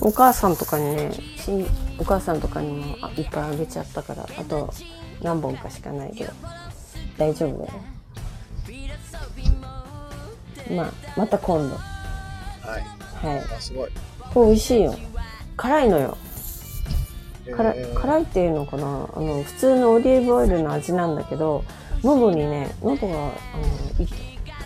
[0.00, 1.66] お母さんとかにねし
[1.98, 4.72] お母さんとかにもあいっぱいあげちゃったからあと
[5.22, 6.32] 何本かしかないけど
[7.16, 7.72] 大丈夫だよ。
[10.70, 11.76] まあまた今度。
[11.76, 13.26] はい。
[13.26, 13.38] はい。
[13.56, 13.90] あ、すごい。
[14.34, 14.94] これ美味しいよ。
[15.56, 16.18] 辛いのよ。
[17.56, 19.08] 辛辛いっていうのかな？
[19.14, 21.64] あの普通のオリーブオイルの味なんだけど
[22.02, 23.18] 喉にね喉があ
[23.98, 24.08] のい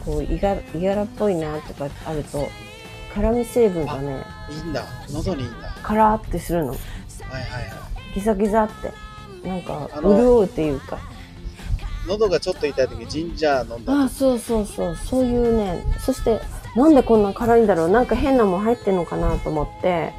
[0.05, 2.49] こういがいがらっぽいなとかあると
[3.15, 4.85] 辛み成分がねいいんだ。
[5.11, 5.69] 喉にいいんだ。
[5.69, 6.75] はカラーってするの。
[6.75, 8.15] いはいはい。
[8.15, 8.93] ギザギザって。
[9.47, 10.99] なんか潤うっていうか。
[12.07, 14.97] 喉がちょっと痛い時ジンジャー飲んだあそうそうそう。
[14.97, 16.41] そういうねそして
[16.77, 17.89] なんでこんな辛いんだろう。
[17.89, 20.13] なんか変なもん入ってんのかなと思って。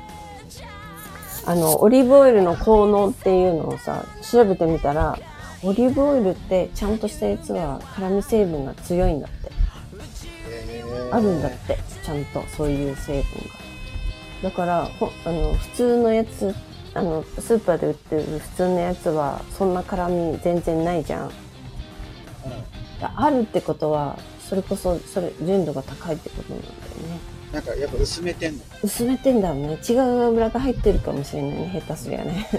[1.45, 5.17] あのオリーブオイルの効能っていうのをさ調べてみたら
[5.63, 9.51] オリーブオイルってちゃんとしたやつは辛み成分が強いんだって。
[10.49, 14.49] えーあるんだってちゃんとそういう成分が。
[14.49, 16.55] だからほあの普通のやつ
[16.93, 21.31] あのスーパーで売ってる普通のやつはそんな辛み全然ないじゃん。
[23.01, 24.17] あるってことは
[24.51, 27.19] それこそそれ純度が高いってことなんだよね。
[27.53, 28.63] なんかやっぱ薄めてんの？
[28.83, 29.79] 薄めてんだろうね。
[29.89, 31.81] 違う油が入ってるかもしれないね。
[31.87, 32.49] 下手すりゃね。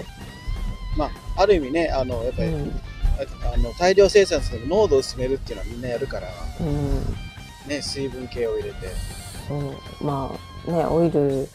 [0.97, 2.81] まあ、ある意味ね、あの、やっぱり、うん。
[3.53, 6.27] あの大量生産するの濃度を薄めるっていうのはみんなやるから、
[6.61, 7.15] うん。
[7.67, 8.87] ね、水分系を入れて。
[9.47, 10.03] そう。
[10.03, 10.35] ま
[10.67, 11.47] あねオイル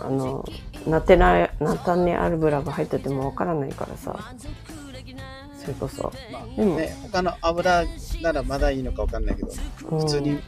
[0.00, 0.44] あの
[0.86, 4.34] ナテナナタネアルブラが入っててもわからないからさ
[5.78, 6.76] それこそ、まあでも。
[6.76, 7.84] ね、他の油
[8.22, 10.40] ならまだいいのかわかんないけど、うん普通に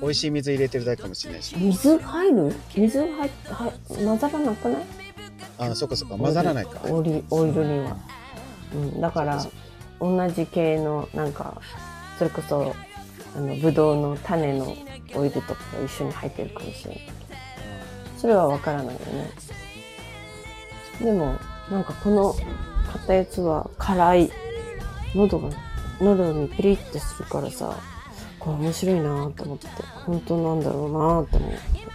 [0.00, 1.56] 美味しい水入れてるだけかもしれないし。
[1.56, 2.54] 水入る？
[2.74, 4.82] 水入っは混ざらなくない？
[5.58, 6.80] あ、そっかそっか、混ざらないか。
[6.90, 7.96] オリオイルには、
[8.74, 9.44] うん、だから
[10.00, 11.60] 同じ系のなんか
[12.18, 12.74] それこそ
[13.36, 14.76] あのブドウの種の
[15.14, 17.08] オイルとかが一緒に入ってるかもしれない。
[18.18, 19.30] それはわからないよね。
[21.00, 21.38] でも
[21.70, 22.44] なんかこの買
[23.02, 24.32] ったやつは辛い
[25.14, 25.50] 喉が
[26.00, 27.76] 喉にピリッてするからさ
[28.38, 29.66] これ面白いなと思って
[30.06, 30.98] 本当なんだろうな
[31.30, 31.92] と思って。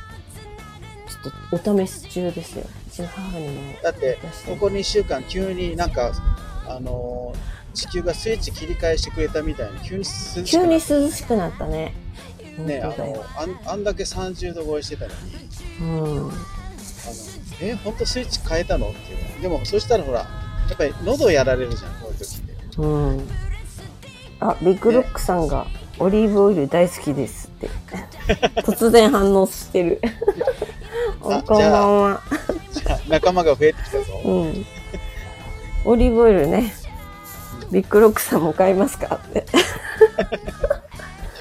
[1.08, 2.66] ちょっとお試し中ですよ。
[2.88, 6.12] うちの母にもだってここ2週間急になんか
[6.68, 11.94] あのー地球がスイッチ切り替えしてくれたみたいに急に涼しく急になっ涼しくなったね。
[12.58, 15.38] ねあのあんあんだけ30度超えしてたのに。
[15.82, 16.30] うん。
[16.30, 16.32] あの
[17.62, 18.90] え本当スイッチ変えたの？
[18.90, 19.42] っていう。
[19.44, 20.26] でもそしたらほらや
[20.74, 22.07] っぱり喉やられるじゃんこ
[22.78, 23.28] うん。
[24.40, 25.68] あ、ビッグロックさんが
[26.00, 27.70] オリーブオイル大好きですって。
[28.62, 30.02] 突然反応してる。
[31.20, 32.22] こんばんは。
[33.08, 34.66] 仲間が増えてきたぞ、うん。
[35.86, 36.74] オリーブオイルね。
[37.72, 39.46] ビッグロックさんも買いますかって。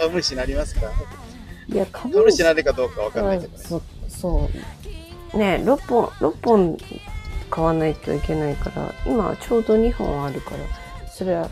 [0.01, 0.91] 株主になりますか？
[1.69, 4.51] いや、株株主になるかどうかわかんないけどねそそ
[5.35, 5.39] う。
[5.39, 6.79] ね6本、6本
[7.51, 10.59] 買わないといけないから、今ちょうど2本あるから、
[11.17, 11.49] それは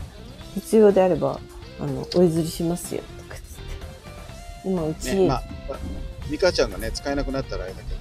[0.53, 1.39] 必要であれば、
[1.79, 4.69] あの、お譲りしますよ、とかつって。
[4.69, 5.79] 今、うち、ねまあまあ
[6.29, 7.95] ミカちゃんがね使えなくなったらあれだけど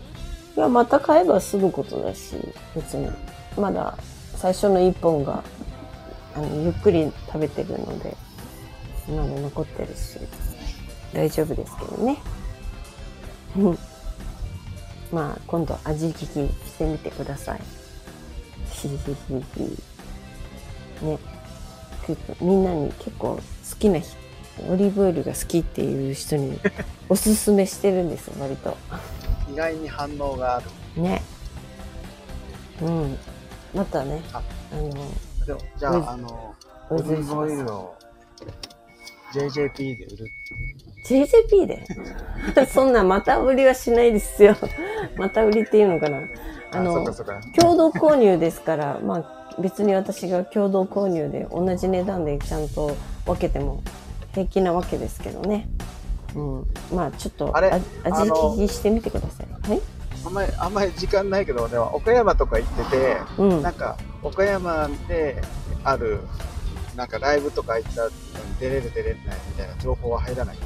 [0.57, 2.37] いや、また買えば済むことだし、
[2.77, 3.11] 別に。
[3.57, 3.97] まだ
[4.37, 5.43] 最初の1本が、
[6.35, 8.15] あの、ゆっくり食べてるので、
[9.09, 10.19] まだ残ってるし、
[11.15, 12.19] 大丈夫ですけどね。
[13.57, 13.79] う ん
[15.11, 17.61] まあ、今度味聞きしてみてください。
[18.71, 19.83] ひひひひ。
[21.07, 21.34] ね。
[22.07, 23.41] 結構みんなに結構好
[23.79, 24.17] きな人、
[24.69, 26.59] オリーブオイルが好きっていう人に
[27.09, 28.77] おすすめしてるんですよ、割と。
[29.53, 30.61] 意外に反応があ
[30.97, 31.23] るね。
[32.83, 33.19] うん。
[33.75, 34.43] またね、あ
[34.73, 34.91] あの、
[35.79, 36.55] じゃうんああの
[36.91, 37.95] おオリーブオイルを
[39.33, 40.33] JJP で売る
[41.07, 41.85] JJP で？
[42.67, 44.57] そんなまた売りはしないですよ。
[45.17, 46.21] また売りっていうのかな。
[46.73, 47.05] あの
[47.57, 52.97] 共同購入ですから、まあ別に私が共同購入で同じ値段でちゃんと
[53.27, 53.83] 分けても
[54.33, 55.69] 平気なわけですけどね。
[56.35, 56.67] うん。
[56.95, 57.85] まあちょっとあれ味
[58.31, 59.71] 聞きしてみてください。
[59.71, 59.81] はい？
[60.27, 63.75] あんまりあんまり時間ないけどでも岡山とか行っててうんなん。
[63.75, 65.43] か岡山で
[65.85, 66.21] ある
[66.97, 68.15] なんかライブとか行ったのに
[68.59, 70.57] 出れる出れないみたいな情報は入らない？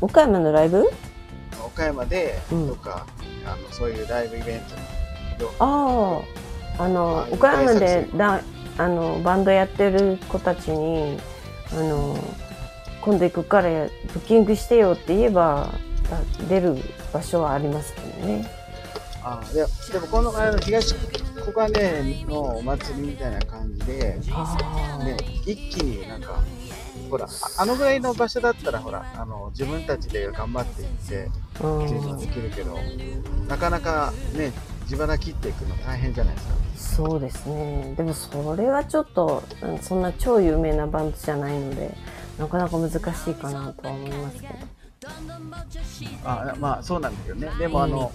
[0.00, 0.90] 岡山のライブ？
[1.64, 3.06] 岡山でうんとか、
[3.46, 4.60] あのそういうライブイベン
[5.38, 6.22] トのああ、
[6.80, 8.42] あのあ、岡山でだ
[8.78, 11.18] あのバンドやってる子たちに、
[11.72, 12.16] あの、
[13.02, 15.68] 今度行くからブッキングしてよって言えば、
[16.10, 16.78] あ出る
[17.12, 18.50] 場所はありますけどね。
[19.22, 20.94] あででもこのあの東
[21.44, 24.20] 小金のお祭りみたいな感じで、ね、
[25.46, 26.42] 一気になんか
[27.10, 31.30] ほらああのぐらいの場所だったらほらあの自分たちで頑張っていって
[31.62, 31.84] うん。
[31.84, 32.78] っていうのはできるけど、
[33.46, 34.52] なかなかね
[34.90, 36.54] 自腹切っていくの大変じゃないですか
[37.06, 37.94] そうですね。
[37.96, 41.94] でもそれはちょっと、うんそんな超有名なバンドじゃないので、
[42.38, 42.96] なかなか難し
[43.30, 44.54] いかなとは思いますけど。
[46.24, 48.12] あまあそうなんだけどねでもあの、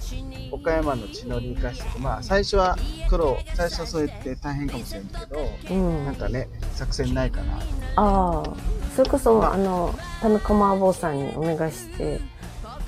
[0.51, 2.77] 岡山の地の利生かしてまあ最初は
[3.09, 5.39] 苦労最初はそうやって大変かもしれんけど、
[5.71, 6.05] うん。
[6.05, 7.57] なんかね作戦ないかな
[7.95, 8.43] ああ、
[8.95, 12.19] それこそ、まああの、田中麻婆さんにお願いして、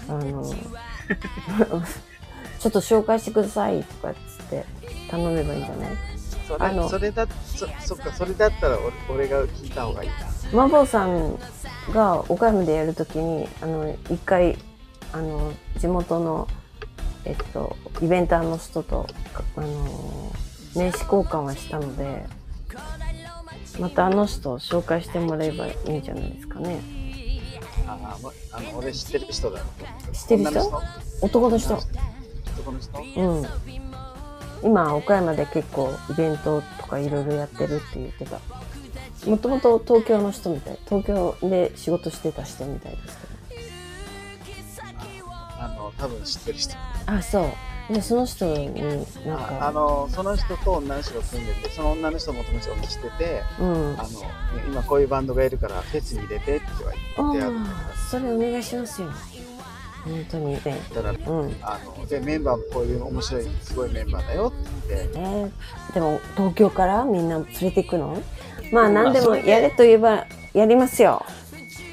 [0.09, 0.55] あの、ち
[2.68, 4.65] ょっと紹介してくださいとかっつって
[5.09, 5.89] 頼めばいいんじゃない？
[6.47, 8.78] そあのれそれだそそっかそれだったら
[9.09, 10.15] 俺俺が聞いた方がいいな。
[10.63, 11.38] 麻婆さん
[11.93, 14.57] が岡山でやるときに、あの、一回、
[15.11, 16.47] あの、地元の、
[17.26, 19.07] えっと、イベンターの人と、
[19.57, 19.68] あの、
[20.74, 22.26] 名刺交換はしたので、
[23.80, 26.80] またあの人を紹介してもらえばいいんじゃないですかね。
[27.88, 28.18] あ
[28.53, 29.61] あの俺知ってる人だ。
[30.13, 30.49] 知ってる人？
[30.49, 30.82] 女の
[31.22, 31.49] 男
[33.16, 33.45] うん。
[34.64, 38.39] 今、岡山で結構イベントとかいろいろやってるって言ってた。
[39.30, 40.80] もともと東京の人みたい。
[40.86, 43.28] 東京で仕事してた人みたいですけ
[45.60, 46.80] あの多分知ってる人ど。
[47.08, 47.41] あ、そ
[47.89, 47.93] う。
[47.93, 48.74] で、その人に
[49.26, 53.99] なんああか、のその人と女の人が組んでてその女の人も友達を知っててうん。
[53.99, 54.28] あの、ね
[54.68, 57.55] 今こういうバンドがいるからフェスに入れてって言われてある
[58.10, 59.08] それお願いしますよ。
[60.08, 60.62] 本当にね。
[60.95, 61.55] だからうん。
[61.62, 65.51] あのでメンバーもこういう面白いすごいメンバーだよって言ってね、
[65.93, 68.22] でも東京からみんな連れて行くの？
[68.72, 71.26] まあ何でもやれと言えばやりますよ。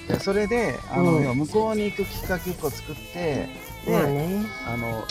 [0.09, 3.49] でそれであの、うん向こうに行くきっかけを作って
[3.87, 4.45] で、まあね。
[4.67, 5.05] あの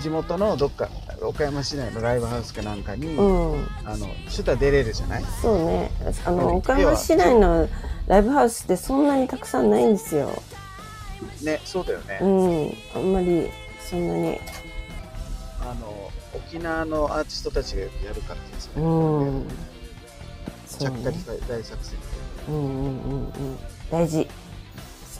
[0.00, 0.88] 地元のどっか
[1.22, 3.22] 岡山市内のライブハウスかなんかに、う
[3.56, 3.66] ん。
[3.84, 5.24] あのシュタ出れるじゃない？
[5.42, 5.90] そうね。
[6.24, 7.68] あうんの、岡山市内の
[8.06, 10.30] ライブハウスってそんなにたくさんないんですよ。
[11.42, 12.98] ねそうだよね、うん。
[12.98, 13.48] あんまり
[13.80, 14.38] そんなに。
[15.62, 18.86] あの沖縄のアーティストたちがやるからですうね、
[19.40, 19.46] ん。
[20.66, 21.16] ちゃっかり
[21.48, 21.98] 大作戦
[22.48, 23.58] うんうんうんうん。
[23.90, 24.26] 大事。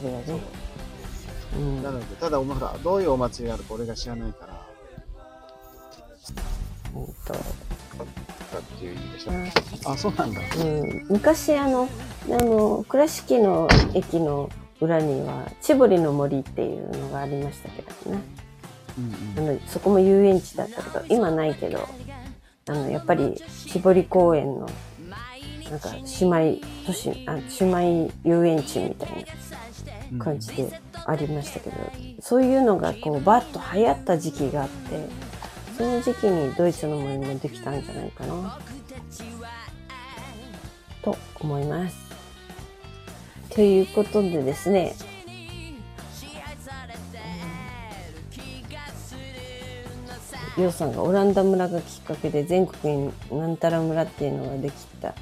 [0.00, 0.40] それはね。
[1.56, 1.82] うん。
[1.82, 4.66] なのでただお前ほらどういうお祭りがあるか俺が知らないから
[6.94, 7.38] うんととか
[8.58, 9.32] っていう意味でしょ、
[9.90, 11.88] ああそうなんだうん、昔あの
[12.26, 14.48] あの倉敷の駅の
[14.80, 18.22] 裏には千堀の森っていうのがありましたけどね
[18.98, 21.88] うんうんあのそこも遊園地だったけど今ないけど
[22.68, 24.68] あのやっぱり千堀公園の
[25.70, 26.26] なんか姉
[26.56, 29.26] 妹都市あ姉妹遊園地みたい
[30.12, 31.76] うんな感じでありましたけど、
[32.20, 35.08] そういうのがこうバッと流行った時期があって
[35.76, 38.58] その時期にドイツの森もできたんじゃないかな
[41.02, 42.09] と思います。
[43.50, 44.94] ということでですね。
[50.58, 55.14] ヨウさんがオランダ村がきっかけで全国になんたら村っていうのができた。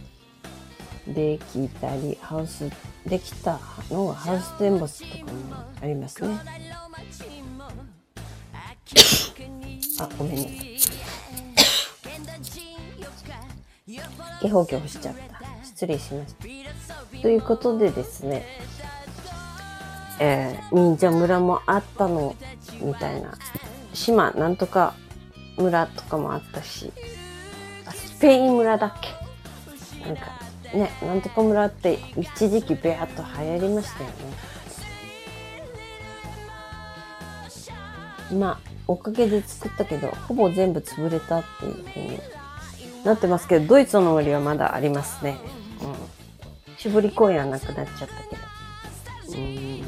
[1.06, 2.70] できたりハウス
[3.06, 3.58] できた
[3.90, 6.38] のがハウステンボスとかもありますね。
[10.00, 10.76] あごめんね。
[14.42, 15.38] ゲホゲホしちゃった
[15.78, 16.42] 失礼しました。
[17.22, 18.44] ということでですね
[20.18, 22.34] えー忍者村もあったの
[22.80, 23.38] みたいな。
[23.94, 24.94] 島なんとか
[25.56, 26.92] 村とかもあったし
[27.94, 30.04] スペイン村だっけ？
[30.04, 30.22] なんか
[30.74, 34.14] ねなんとか村って一時期ベアッと流行りましたよね。
[38.36, 42.18] まあおかげで作ったけどほぼ全部潰れたっていうふうに
[43.04, 45.38] なってますけどドイツの森はまだありますね。
[46.78, 48.42] 絞り公園はなくなっちゃったけど。
[49.28, 49.84] うーん。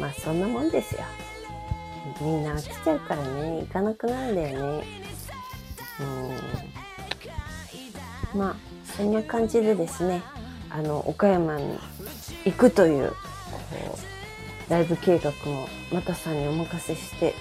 [0.00, 1.02] まあそんなもんですよ。
[2.20, 3.60] みんな飽きちゃうからね。
[3.60, 4.84] 行かなくなるんだよね。
[8.34, 8.38] うん。
[8.38, 8.56] まあ
[8.96, 10.22] そんな感じでですね。
[10.70, 11.78] あの岡山に
[12.44, 13.16] 行くというこ
[14.68, 17.34] うライブ計画もまたさんにお任せして。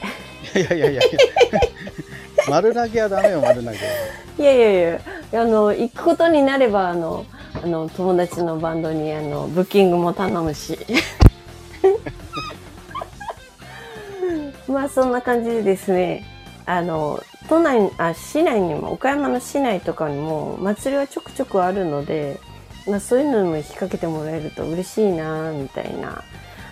[0.56, 1.20] いやいやいやいや。
[2.50, 5.00] 丸投げはダメよ丸投げいやいやい
[5.32, 5.42] や。
[5.42, 7.26] あの行くことになればあの
[7.64, 10.78] あの友達のバンドにあのブッキングも頼むし。
[14.68, 16.26] まあそんな感じでですね
[16.66, 22.42] あの都内あ市内にも岡山の市内とかにも祭りはちょくちょくあるので、
[22.88, 26.22] まあ、そういうのにも引っ掛けてもらえると嬉しいなみたいな。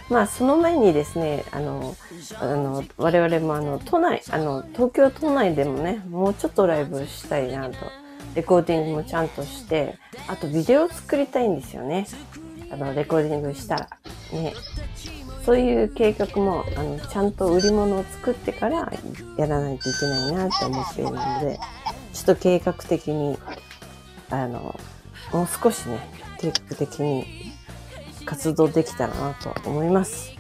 [0.10, 1.96] まあその前にですねあの
[2.42, 8.01] あの我々もあの都内あの東京都内でもねもうちょっとライブしたいなと。
[8.36, 12.08] レコーディングもちゃんとしてあとビデオを作りたいんですよね
[12.72, 13.90] あのレコーディングしたら
[14.32, 14.54] ね
[15.46, 18.92] そういう計画もあのちゃんと売り物を作ってから
[19.38, 21.60] やらないといけないなって思っているので
[22.14, 23.38] ちょっと計画的に
[24.30, 24.80] あの
[25.34, 26.00] もう少しね
[26.40, 27.26] 計画的に
[28.26, 30.32] 活動できたらなと思います。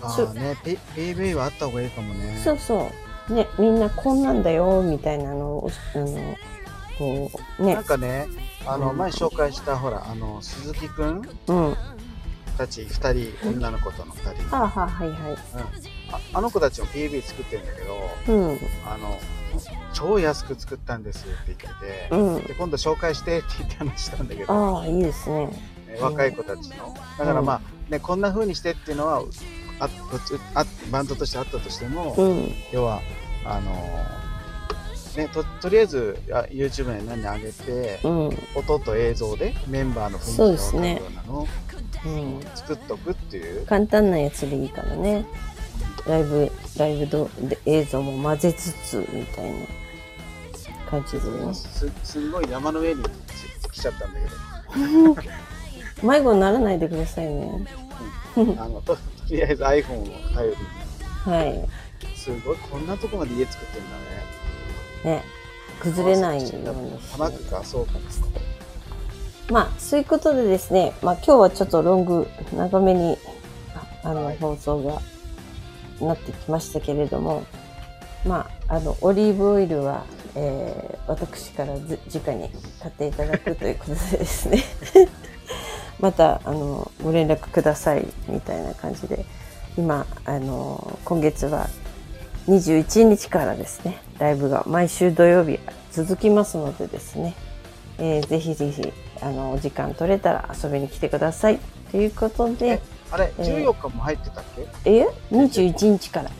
[0.00, 0.56] ああね
[0.94, 3.04] PV はあった方がいいかもねそうそう。
[3.28, 6.36] ね、みんなこんなんだよ、みたいなのを、あの、
[6.98, 7.74] こう、ね。
[7.74, 8.26] なん、かね
[8.66, 8.96] あのうん。
[8.98, 11.70] 前紹介したほらあの鈴木くんうん。
[11.70, 11.76] は
[12.56, 15.18] たち2人女の子との2人、あ、はあ、はいはい。
[15.30, 17.94] うん、ああの子たちも PV 作ってるんだけど
[18.28, 19.18] うん、あの
[19.92, 22.44] 超安く作ったんですって言ってて、うん。
[22.44, 25.46] で今度紹介してって言って話したんだけど、ああ、いいですね。
[25.46, 25.54] ね
[26.00, 26.94] 若い子たちの。
[27.18, 29.22] だからまあ、ね、こんな風にしてっていうのは
[29.80, 29.88] あ
[30.54, 33.00] あバンドとしてあったとしても、うん、要は
[33.44, 33.72] あの
[35.16, 41.48] ねととりあえずあ YouTube に何上げて、うん、音と映像でメンバーの雰囲気そうがですね分かるようなのを
[42.04, 42.40] うん。
[42.54, 45.24] 作っとくっていう、簡単なやつでいいからね。
[46.06, 49.66] ライブ、ライブどで映像も混ぜつつ、みたいな
[50.90, 51.54] 感じでね。
[51.54, 53.02] すすんごい山の上に
[53.72, 54.26] 来ちゃったんだけ
[55.22, 55.32] ど
[56.06, 57.64] 迷子にならないでくださいね。
[58.36, 58.98] あのとと
[59.30, 60.56] りあえず iPhone を頼り
[61.28, 61.68] にはい。
[62.16, 64.04] すごいこんなとこまで家作ってるんだね
[65.04, 65.22] ね。
[65.80, 67.18] 崩れないようにして。
[67.18, 67.92] 玉区かそうか。
[69.50, 72.26] まあ、そういうことでですね、まあ今日はちょっとロング、
[72.56, 73.18] 長めに、
[73.74, 74.38] ああの、はい。
[74.38, 75.02] 放送が
[76.00, 77.44] なってきましたけれども、
[78.26, 82.48] まあ、あの、オリーブオイルは、えー、私からず直に
[82.80, 84.62] 買っていただくということでですね。
[86.00, 89.26] また、あの、ご連絡ください、みたいな感じで、
[89.76, 91.68] 今、あの、今月は
[92.48, 95.58] 21日からですね、ライブが毎週土曜日
[95.90, 97.34] 続きますのでですね、
[97.98, 98.92] えー、ぜひぜひ、
[99.22, 101.58] あの、お時間取れたら遊びに来てください。
[101.90, 104.44] ということで、あれ、14日も入ってたっ
[104.84, 104.90] け？
[104.90, 106.30] え ?21 日から。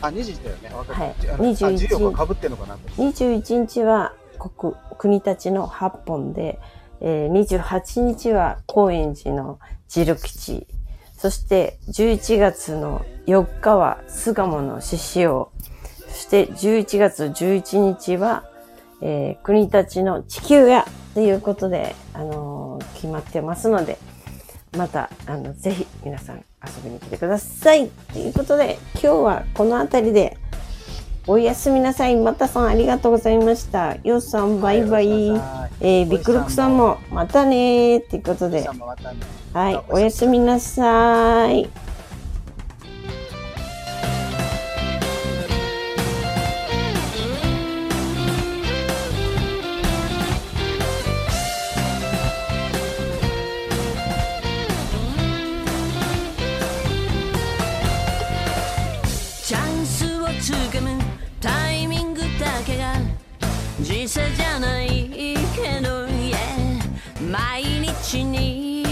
[0.00, 0.68] あ、21だよね。
[0.70, 2.88] 分かはいあ21 14日かぶってんのかなと。
[3.00, 6.58] 21日は国国立の8本で、
[7.00, 10.66] えー、28日は高円寺のジル吉。
[11.22, 15.52] そして11月の4日は巣鴨の獅子王。
[16.08, 18.42] そして11月11日は、
[19.00, 23.98] えー、国立の地球屋ということで、あのー決まってますので、
[24.76, 27.88] また、あの、ぜひ皆さん遊びに来てください。
[28.12, 30.38] ということで、今日はこの辺りで
[31.28, 32.16] おやすみなさい。
[32.16, 33.96] またさんありがとうございました。
[34.02, 35.28] ようさんバイバイ。
[35.80, 38.68] えー、ビックロックさんもまたねーっていうことで
[39.52, 41.70] はい、おやすみなさい。
[59.44, 61.11] チャンスをつかむ
[61.42, 62.94] タイミングだけが
[63.80, 65.08] 時差じゃない
[65.56, 66.38] けど、yeah、
[67.28, 68.84] 毎日に、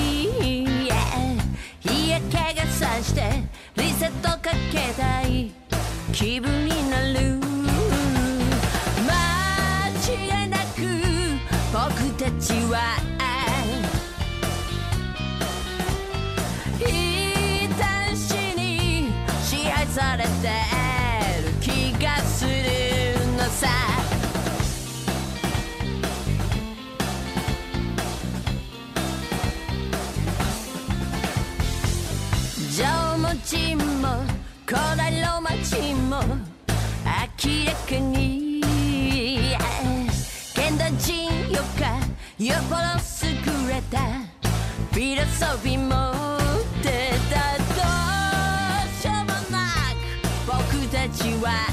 [0.89, 1.41] yeah、
[1.79, 3.45] 日焼けがさして
[3.77, 5.53] リセットかけたい。
[6.13, 7.39] 気分になる。
[9.07, 10.81] 間違いなく
[11.73, 11.79] 僕
[12.19, 12.99] たちは
[16.81, 20.80] いたしに支配されて。
[23.51, 23.69] さ。
[32.79, 34.25] 縄文人も
[34.67, 36.23] 古代ローマ人も
[37.05, 38.21] 明らかに
[40.55, 41.99] 現代人よか
[42.39, 42.81] よっぽど
[43.27, 43.99] 優れた
[44.93, 45.89] フィロソフィー持っ
[46.83, 46.89] て
[47.29, 47.35] た。
[47.75, 47.83] ど
[48.87, 49.59] うしようもな
[49.95, 50.07] く
[50.47, 51.70] 僕たちは